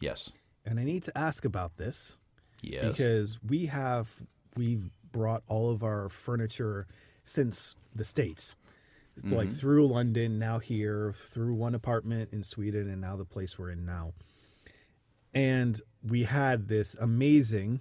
yes. 0.00 0.32
and 0.64 0.78
I 0.78 0.84
need 0.84 1.02
to 1.04 1.16
ask 1.18 1.44
about 1.44 1.76
this. 1.76 2.16
Yes. 2.62 2.92
because 2.92 3.38
we 3.42 3.66
have 3.66 4.10
we've 4.56 4.88
brought 5.12 5.42
all 5.46 5.70
of 5.70 5.82
our 5.82 6.08
furniture 6.08 6.86
since 7.24 7.74
the 7.94 8.04
states 8.04 8.56
like 9.22 9.48
Mm-hmm. 9.48 9.56
through 9.56 9.86
london 9.86 10.38
now 10.38 10.58
here 10.58 11.12
through 11.14 11.54
one 11.54 11.74
apartment 11.74 12.30
in 12.32 12.42
sweden 12.42 12.88
and 12.88 13.00
now 13.00 13.14
the 13.16 13.24
place 13.24 13.58
we're 13.58 13.70
in 13.70 13.84
now 13.84 14.12
and 15.32 15.80
we 16.02 16.24
had 16.24 16.68
this 16.68 16.94
amazing 17.00 17.80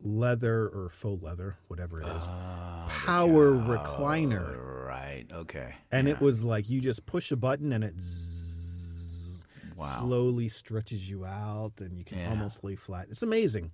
leather 0.00 0.68
or 0.68 0.88
faux 0.90 1.22
leather 1.22 1.56
whatever 1.68 2.00
it 2.02 2.06
is 2.16 2.28
Ah, 2.30 2.84
power 3.06 3.52
recliner 3.52 4.86
right. 4.86 5.24
Okay. 5.32 5.74
and 5.90 6.06
it 6.08 6.20
was 6.20 6.44
like 6.44 6.68
you 6.68 6.80
just 6.80 7.06
push 7.06 7.32
a 7.32 7.36
button 7.36 7.72
and 7.72 7.82
it 7.84 7.98
zzz, 8.00 9.44
Wow. 9.76 9.86
slowly 10.00 10.48
stretches 10.48 11.08
you 11.08 11.24
out 11.24 11.80
and 11.80 11.96
you 11.98 12.04
can 12.04 12.18
Yeah. 12.18 12.30
almost 12.30 12.62
lay 12.62 12.76
flat. 12.76 13.08
It's 13.10 13.22
amazing. 13.24 13.72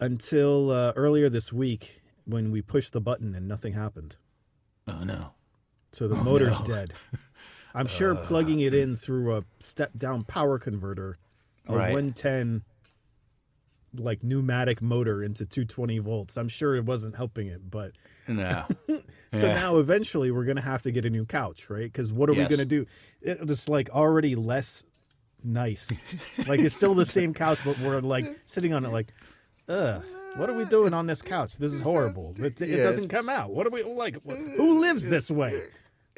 Until 0.00 0.70
uh, 0.70 0.92
earlier 0.96 1.28
this 1.28 1.52
week 1.52 2.02
when 2.24 2.50
we 2.50 2.62
pushed 2.62 2.92
the 2.94 3.00
button 3.00 3.34
and 3.36 3.46
nothing 3.46 3.74
happened. 3.74 4.16
Oh 4.88 5.04
no. 5.04 5.34
So 5.92 6.06
the 6.08 6.16
oh, 6.16 6.22
motor's 6.22 6.58
no. 6.60 6.64
dead. 6.64 6.92
I'm 7.74 7.86
sure 7.86 8.16
uh, 8.16 8.20
plugging 8.20 8.60
it 8.60 8.74
in 8.74 8.96
through 8.96 9.36
a 9.36 9.44
step 9.58 9.92
down 9.96 10.24
power 10.24 10.58
converter, 10.58 11.18
a 11.66 11.72
Right. 11.74 11.92
110 11.94 12.62
like 13.96 14.22
pneumatic 14.22 14.80
motor 14.80 15.20
into 15.22 15.44
220 15.44 15.98
volts. 15.98 16.36
I'm 16.36 16.48
sure 16.48 16.76
it 16.76 16.84
wasn't 16.84 17.16
helping 17.16 17.48
it, 17.48 17.70
but 17.70 17.92
No. 18.28 18.64
so 18.88 19.46
Yeah. 19.48 19.54
now 19.54 19.76
eventually 19.78 20.30
we're 20.30 20.44
gonna 20.44 20.60
have 20.60 20.82
to 20.82 20.92
get 20.92 21.04
a 21.04 21.10
new 21.10 21.24
couch, 21.26 21.68
right? 21.70 21.84
Because 21.92 22.12
what 22.12 22.30
are 22.30 22.34
Yes. 22.34 22.48
we 22.48 22.56
gonna 22.56 22.66
do? 22.66 22.86
It's 23.20 23.68
like 23.68 23.90
already 23.90 24.36
less 24.36 24.84
nice. 25.42 25.98
like 26.46 26.60
it's 26.60 26.74
still 26.74 26.94
the 26.94 27.06
same 27.18 27.34
couch, 27.34 27.58
but 27.64 27.78
we're 27.80 28.00
like 28.00 28.36
sitting 28.46 28.72
on 28.74 28.84
it 28.84 28.90
like, 28.92 29.12
ugh. 29.68 30.04
What 30.36 30.48
are 30.48 30.54
we 30.54 30.64
doing 30.66 30.94
on 30.94 31.08
this 31.08 31.22
couch? 31.22 31.58
This 31.58 31.72
is 31.72 31.80
horrible. 31.80 32.36
It, 32.38 32.62
it 32.62 32.68
Yeah. 32.68 32.82
doesn't 32.84 33.08
come 33.08 33.28
out. 33.28 33.50
What 33.50 33.66
are 33.66 33.70
we 33.70 33.82
like? 33.82 34.16
Who 34.56 34.78
lives 34.80 35.04
this 35.04 35.28
way? 35.32 35.60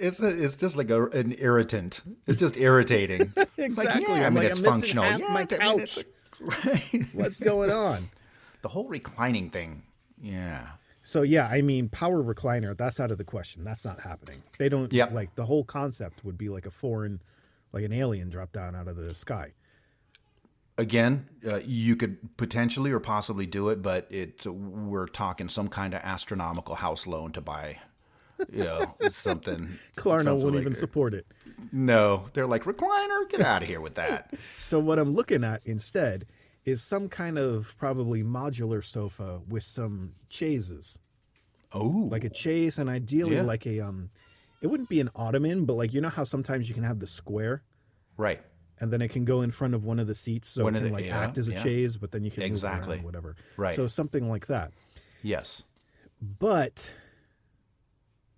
It's 0.03 0.21
a, 0.21 0.29
it's 0.45 0.57
just 0.57 0.77
like 0.77 0.91
a, 0.91 1.07
an 1.11 1.35
irritant. 1.39 2.01
It's 2.27 2.39
just 2.39 2.57
irritating. 2.57 3.33
It's 3.57 3.77
like, 3.79 3.87
Exactly. 3.89 4.03
yeah, 4.17 4.27
I 4.27 4.31
mean, 4.31 4.43
like, 4.43 4.51
it's 4.51 4.59
I'm 4.59 4.65
functional. 4.65 5.05
yeah, 5.05 5.19
my 5.29 5.47
I 5.61 5.77
mean, 5.77 5.87
right. 6.41 7.07
What's 7.13 7.39
going 7.41 7.71
on? 7.71 8.09
the 8.63 8.69
whole 8.69 8.89
reclining 8.89 9.51
thing. 9.51 9.83
Yeah. 10.21 10.67
So 11.05 11.23
yeah, 11.23 11.47
I 11.49 11.63
mean, 11.63 11.89
power 11.89 12.23
recliner. 12.23 12.77
That's 12.77 12.99
out 13.01 13.11
of 13.11 13.19
the 13.19 13.25
question. 13.25 13.65
That's 13.65 13.85
not 13.85 14.01
happening. 14.01 14.43
They 14.59 14.69
don't 14.69 14.93
Yep. 14.93 15.13
like 15.13 15.35
the 15.37 15.47
whole 15.47 15.65
concept 15.65 16.25
would 16.25 16.37
be 16.39 16.49
like 16.49 16.67
a 16.67 16.71
foreign, 16.71 17.21
like 17.73 17.85
an 17.85 17.93
alien 17.93 18.29
drop 18.31 18.53
down 18.53 18.75
out 18.77 18.89
of 18.89 18.97
the 18.97 19.15
sky. 19.15 19.53
again, 20.79 21.29
uh, 21.47 21.61
you 21.65 21.97
could 21.97 22.37
potentially 22.37 22.91
or 22.93 23.01
possibly 23.01 23.47
do 23.47 23.69
it, 23.69 23.83
but 23.83 24.07
it 24.11 24.45
we're 24.47 25.07
talking 25.07 25.49
some 25.49 25.69
kind 25.69 25.95
of 25.95 26.01
astronomical 26.03 26.75
house 26.77 27.07
loan 27.07 27.31
to 27.33 27.41
buy, 27.41 27.79
you 28.53 28.65
know, 28.65 28.95
something. 29.09 29.69
Klarna 29.97 30.23
something 30.25 30.43
won't 30.43 30.55
like- 30.57 30.61
even 30.63 30.75
support 30.75 31.15
it. 31.15 31.27
No, 31.73 32.27
they're 32.33 32.47
like 32.47 32.65
recliner. 32.65 33.29
Get 33.29 33.41
out 33.41 33.63
of 33.63 33.69
here 33.69 33.81
with 33.81 33.95
that. 33.95 34.35
So 34.59 34.79
what 34.79 34.99
I'm 34.99 35.13
looking 35.13 35.45
at 35.45 35.61
instead 35.65 36.27
is 36.65 36.83
some 36.83 37.09
kind 37.09 37.39
of 37.39 37.75
probably 37.79 38.23
modular 38.23 38.85
sofa 38.85 39.41
with 39.49 39.63
some 39.65 40.15
chaises, 40.29 40.99
Oh, 41.73 42.09
like 42.11 42.25
a 42.25 42.33
chaise, 42.35 42.79
and 42.79 42.89
ideally 42.91 43.37
Yeah. 43.37 43.43
like 43.43 43.67
a 43.67 43.81
um, 43.81 44.11
it 44.61 44.67
wouldn't 44.69 44.89
be 44.89 45.01
an 45.01 45.11
ottoman, 45.17 45.65
but 45.65 45.75
like 45.75 45.93
you 45.93 46.01
know 46.01 46.09
how 46.09 46.25
sometimes 46.25 46.69
you 46.69 46.75
can 46.75 46.85
have 46.85 46.99
the 47.01 47.07
square, 47.07 47.63
right. 48.17 48.41
and 48.81 48.93
then 48.93 49.03
it 49.03 49.09
can 49.09 49.25
go 49.25 49.41
in 49.43 49.51
front 49.51 49.75
of 49.75 49.85
one 49.85 49.99
of 49.99 50.07
the 50.07 50.15
seats, 50.15 50.49
so 50.49 50.65
One 50.65 50.75
it 50.77 50.81
can 50.81 50.89
the- 50.89 50.93
like 50.95 51.05
yeah, 51.07 51.19
act 51.19 51.39
as 51.39 51.49
a 51.49 51.53
yeah. 51.53 51.63
chaise, 51.63 51.97
but 51.97 52.13
then 52.13 52.23
you 52.25 52.31
can 52.31 52.43
Exactly. 52.45 52.99
whatever. 52.99 53.35
Right. 53.57 53.75
So 53.75 53.87
something 53.89 54.29
like 54.29 54.47
that. 54.49 54.73
Yes. 55.23 55.63
But 56.21 56.93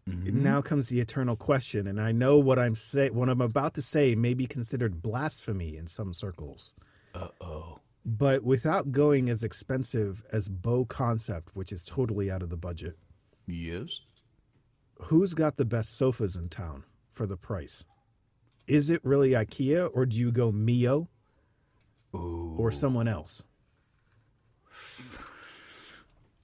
now 0.06 0.60
comes 0.60 0.86
the 0.88 1.00
eternal 1.00 1.36
question, 1.36 1.86
and 1.86 2.00
I 2.00 2.12
know 2.12 2.38
what 2.38 2.58
I'm 2.58 2.74
say 2.74 3.10
what 3.10 3.28
I'm 3.28 3.40
about 3.40 3.74
to 3.74 3.82
say 3.82 4.14
may 4.14 4.34
be 4.34 4.46
considered 4.46 5.02
blasphemy 5.02 5.76
in 5.76 5.86
some 5.86 6.12
circles. 6.12 6.74
Uh 7.14 7.28
oh. 7.40 7.80
But 8.04 8.44
without 8.44 8.92
going 8.92 9.30
as 9.30 9.42
expensive 9.42 10.22
as 10.30 10.48
BoConcept, 10.48 11.44
which 11.54 11.72
is 11.72 11.84
totally 11.84 12.30
out 12.30 12.42
of 12.42 12.50
the 12.50 12.56
budget, 12.58 12.98
Yes. 13.46 14.00
who's 15.04 15.32
got 15.32 15.56
the 15.56 15.64
best 15.64 15.96
sofas 15.96 16.36
in 16.36 16.50
town 16.50 16.84
for 17.10 17.24
the 17.26 17.38
price? 17.38 17.86
Is 18.66 18.90
it 18.90 19.00
really 19.04 19.30
IKEA 19.30 19.88
or 19.94 20.04
do 20.04 20.18
you 20.18 20.30
go 20.32 20.52
Mio 20.52 21.08
or 22.12 22.70
someone 22.70 23.08
else? 23.08 23.44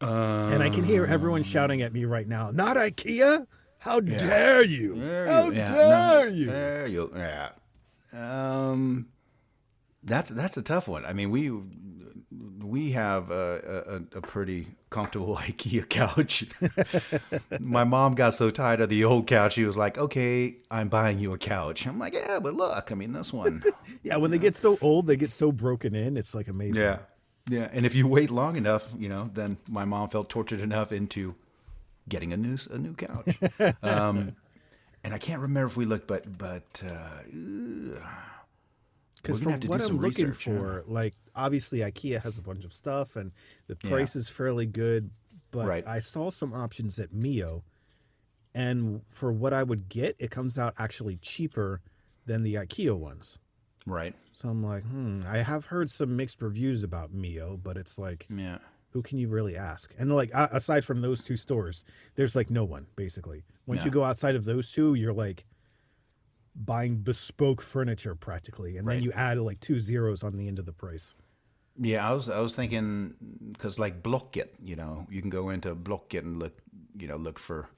And 0.00 0.62
I 0.62 0.70
can 0.70 0.84
hear 0.84 1.04
everyone 1.04 1.42
shouting 1.42 1.82
at 1.82 1.92
me 1.92 2.04
right 2.04 2.26
now, 2.26 2.50
not 2.50 2.76
IKEA? 2.76 3.46
How 3.80 4.00
dare 4.00 4.64
you? 4.64 4.94
How 4.96 5.50
Yeah, 5.50 5.64
dare 5.64 6.30
no, 6.30 6.36
you? 6.36 6.46
There 6.46 6.86
you. 6.86 7.12
Yeah. 7.16 7.50
Um, 8.12 9.08
that's 10.02 10.30
that's 10.30 10.56
a 10.56 10.62
tough 10.62 10.88
one. 10.88 11.04
I 11.06 11.12
mean, 11.12 11.30
we 11.30 11.50
we 12.62 12.92
have 12.92 13.30
a, 13.30 14.02
a, 14.12 14.18
a 14.18 14.20
pretty 14.20 14.68
comfortable 14.90 15.36
IKEA 15.40 15.88
couch. 15.88 16.44
My 17.60 17.84
mom 17.84 18.14
got 18.14 18.34
so 18.34 18.50
tired 18.50 18.80
of 18.80 18.88
the 18.88 19.04
old 19.04 19.26
couch, 19.26 19.54
she 19.54 19.64
was 19.64 19.76
like, 19.76 19.96
"Okay, 19.98 20.56
I'm 20.70 20.88
buying 20.88 21.18
you 21.18 21.32
a 21.32 21.38
couch." 21.38 21.86
I'm 21.86 21.98
like, 21.98 22.14
"Yeah, 22.14 22.38
but 22.40 22.54
look, 22.54 22.90
I 22.92 22.94
mean, 22.94 23.12
this 23.12 23.32
one." 23.32 23.62
Yeah, 24.02 24.16
when 24.16 24.30
they 24.30 24.38
get 24.38 24.56
so 24.56 24.78
old, 24.80 25.06
they 25.06 25.16
get 25.16 25.32
so 25.32 25.52
broken 25.52 25.94
in. 25.94 26.16
It's 26.16 26.34
like 26.34 26.48
amazing. 26.48 26.82
yeah, 26.82 26.98
yeah. 27.48 27.68
And 27.72 27.84
if 27.86 27.94
you 27.94 28.06
wait 28.06 28.30
long 28.30 28.56
enough, 28.56 28.92
you 28.98 29.08
know, 29.08 29.30
then 29.32 29.56
my 29.68 29.84
mom 29.84 30.08
felt 30.08 30.28
tortured 30.28 30.60
enough 30.60 30.92
into 30.92 31.34
getting 32.08 32.32
a 32.32 32.36
new 32.36 32.58
a 32.70 32.78
new 32.78 32.94
couch. 32.94 33.36
um, 33.82 34.36
and 35.02 35.14
I 35.14 35.18
can't 35.18 35.40
remember 35.40 35.66
if 35.66 35.76
we 35.76 35.84
looked, 35.84 36.06
but 36.06 36.36
but. 36.38 36.82
Uh, 36.84 38.00
Because 39.22 39.38
We're 39.38 39.38
for 39.38 39.44
gonna 39.44 39.52
have 39.52 39.60
do 39.60 39.68
what 39.68 39.80
I'm 39.82 39.86
some 39.86 39.98
looking 39.98 40.26
research, 40.28 40.46
yeah. 40.46 40.58
for, 40.58 40.84
like 40.86 41.14
obviously 41.36 41.80
IKEA 41.80 42.22
has 42.22 42.38
a 42.38 42.42
bunch 42.42 42.64
of 42.64 42.72
stuff 42.72 43.16
and 43.16 43.32
the 43.66 43.76
price 43.76 44.16
is 44.16 44.28
fairly 44.30 44.64
good, 44.66 45.10
but 45.50 45.66
Right. 45.66 45.86
I 45.86 46.00
saw 46.00 46.30
some 46.30 46.54
options 46.54 46.98
at 46.98 47.12
Mio, 47.12 47.62
and 48.54 49.02
for 49.08 49.30
what 49.30 49.52
I 49.52 49.62
would 49.62 49.88
get, 49.90 50.16
it 50.18 50.30
comes 50.30 50.58
out 50.58 50.74
actually 50.78 51.16
cheaper 51.16 51.82
than 52.24 52.42
the 52.42 52.54
IKEA 52.54 52.96
ones. 52.96 53.38
Right. 53.92 54.14
So 54.32 54.48
I'm 54.48 54.62
like, 54.62 54.84
hmm. 54.84 55.22
I 55.26 55.38
have 55.38 55.66
heard 55.66 55.90
some 55.90 56.16
mixed 56.16 56.40
reviews 56.40 56.82
about 56.82 57.12
Mio, 57.12 57.58
but 57.62 57.76
it's 57.76 57.98
like, 57.98 58.26
Yeah. 58.34 58.58
who 58.90 59.02
can 59.02 59.18
you 59.18 59.28
really 59.28 59.56
ask? 59.56 59.94
And 59.98 60.14
like, 60.14 60.30
aside 60.34 60.84
from 60.84 61.00
those 61.02 61.22
two 61.22 61.36
stores, 61.36 61.84
there's 62.14 62.34
like 62.34 62.50
no 62.50 62.64
one 62.64 62.86
basically. 62.96 63.44
Once 63.66 63.84
you 63.84 63.90
go 63.90 64.02
outside 64.04 64.34
of 64.34 64.44
those 64.44 64.72
two, 64.72 64.94
you're 64.94 65.12
like 65.12 65.44
buying 66.54 66.96
bespoke 66.96 67.62
furniture 67.62 68.14
practically, 68.14 68.76
and 68.76 68.86
then 68.88 69.02
you 69.02 69.12
add 69.12 69.38
like 69.38 69.60
two 69.60 69.78
zeros 69.80 70.22
on 70.22 70.36
the 70.36 70.48
end 70.48 70.58
of 70.58 70.66
the 70.66 70.72
price. 70.72 71.14
Yeah, 71.78 72.08
I 72.08 72.12
was 72.12 72.28
I 72.28 72.40
was 72.40 72.54
thinking 72.54 73.14
because 73.52 73.78
like 73.78 74.02
Blocket, 74.02 74.54
you 74.62 74.76
know, 74.76 75.06
you 75.08 75.20
can 75.20 75.30
go 75.30 75.50
into 75.50 75.74
Blocket 75.74 76.24
and 76.24 76.38
look, 76.38 76.58
you 76.98 77.06
know, 77.06 77.16
look 77.16 77.38
for 77.38 77.68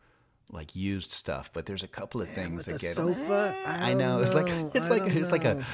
like 0.51 0.77
used 0.77 1.13
stuff, 1.13 1.51
but 1.53 1.65
there's 1.67 1.83
a 1.83 1.89
couple 1.89 2.21
of 2.21 2.29
things 2.29 2.67
that 2.67 2.73
the 2.73 2.79
get 2.79 2.93
sofa, 2.93 3.55
I 3.67 3.91
I, 3.91 3.95
know 3.95 4.15
don't 4.15 4.23
it's 4.23 4.35
like 4.35 4.49
it's 4.75 4.87
I 4.87 4.89
like 4.89 5.15
it's 5.15 5.33
like 5.33 5.45
a 5.45 5.65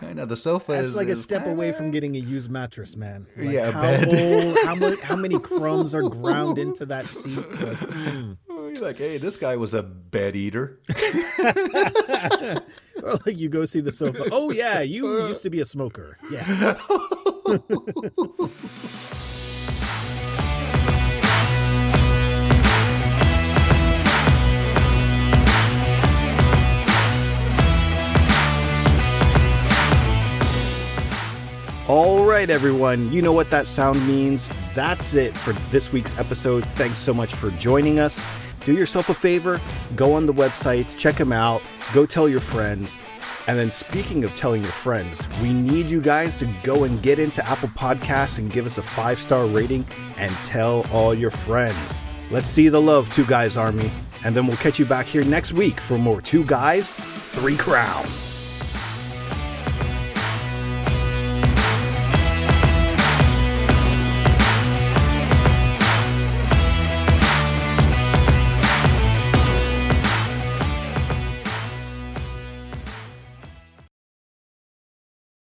I 0.00 0.12
know 0.12 0.26
the 0.26 0.36
sofa 0.36 0.72
That's 0.72 0.88
is 0.88 0.94
like 0.96 1.08
a 1.08 1.12
is 1.12 1.22
step 1.22 1.40
kinda- 1.42 1.54
away 1.56 1.72
from 1.72 1.90
getting 1.90 2.14
a 2.14 2.20
used 2.20 2.50
mattress, 2.50 2.96
man. 2.96 3.26
Like, 3.36 3.50
Yeah, 3.50 3.68
a 3.68 3.72
how 3.72 3.80
bed. 3.80 4.08
Old, 4.14 4.58
how 4.64 4.74
many 4.76 4.96
how 5.00 5.16
many 5.16 5.38
crumbs 5.40 5.94
are 5.94 6.02
ground 6.02 6.58
into 6.58 6.86
that 6.86 7.06
seat? 7.18 7.36
Like, 7.36 7.46
mm. 7.78 8.36
You're 8.48 8.74
like, 8.86 8.98
hey, 8.98 9.16
this 9.16 9.36
guy 9.38 9.56
was 9.56 9.72
a 9.74 9.82
bed 9.82 10.36
eater. 10.36 10.78
Or 13.00 13.12
like 13.24 13.38
you 13.38 13.48
go 13.48 13.64
see 13.64 13.78
the 13.80 13.92
sofa. 13.92 14.24
Oh 14.32 14.50
yeah, 14.50 14.80
you 14.80 15.28
used 15.28 15.42
to 15.44 15.50
be 15.50 15.60
a 15.60 15.64
smoker. 15.64 16.18
Yeah. 16.32 16.74
All 31.88 32.26
right, 32.26 32.50
everyone. 32.50 33.10
You 33.10 33.22
know 33.22 33.32
what 33.32 33.48
that 33.48 33.66
sound 33.66 34.06
means. 34.06 34.50
That's 34.74 35.14
it 35.14 35.34
for 35.34 35.54
this 35.70 35.90
week's 35.90 36.18
episode. 36.18 36.62
Thanks 36.74 36.98
so 36.98 37.14
much 37.14 37.34
for 37.34 37.50
joining 37.52 37.98
us. 37.98 38.22
Do 38.66 38.74
yourself 38.74 39.08
a 39.08 39.14
favor, 39.14 39.58
go 39.96 40.12
on 40.12 40.26
the 40.26 40.34
websites, 40.34 40.94
check 40.94 41.16
them 41.16 41.32
out, 41.32 41.62
go 41.94 42.04
tell 42.04 42.28
your 42.28 42.40
friends. 42.40 42.98
And 43.46 43.58
then, 43.58 43.70
speaking 43.70 44.22
of 44.24 44.34
telling 44.34 44.62
your 44.62 44.70
friends, 44.70 45.26
we 45.40 45.54
need 45.54 45.90
you 45.90 46.02
guys 46.02 46.36
to 46.36 46.54
go 46.62 46.84
and 46.84 47.02
get 47.02 47.18
into 47.18 47.42
Apple 47.48 47.70
Podcasts 47.70 48.38
and 48.38 48.52
give 48.52 48.66
us 48.66 48.76
a 48.76 48.82
five 48.82 49.18
star 49.18 49.46
rating 49.46 49.86
and 50.18 50.30
tell 50.44 50.86
all 50.92 51.14
your 51.14 51.30
friends. 51.30 52.04
Let's 52.30 52.50
see 52.50 52.68
the 52.68 52.82
love, 52.82 53.08
Two 53.08 53.24
Guys 53.24 53.56
Army. 53.56 53.90
And 54.26 54.36
then 54.36 54.46
we'll 54.46 54.58
catch 54.58 54.78
you 54.78 54.84
back 54.84 55.06
here 55.06 55.24
next 55.24 55.54
week 55.54 55.80
for 55.80 55.96
more 55.96 56.20
Two 56.20 56.44
Guys, 56.44 56.96
Three 57.32 57.56
Crowns. 57.56 58.47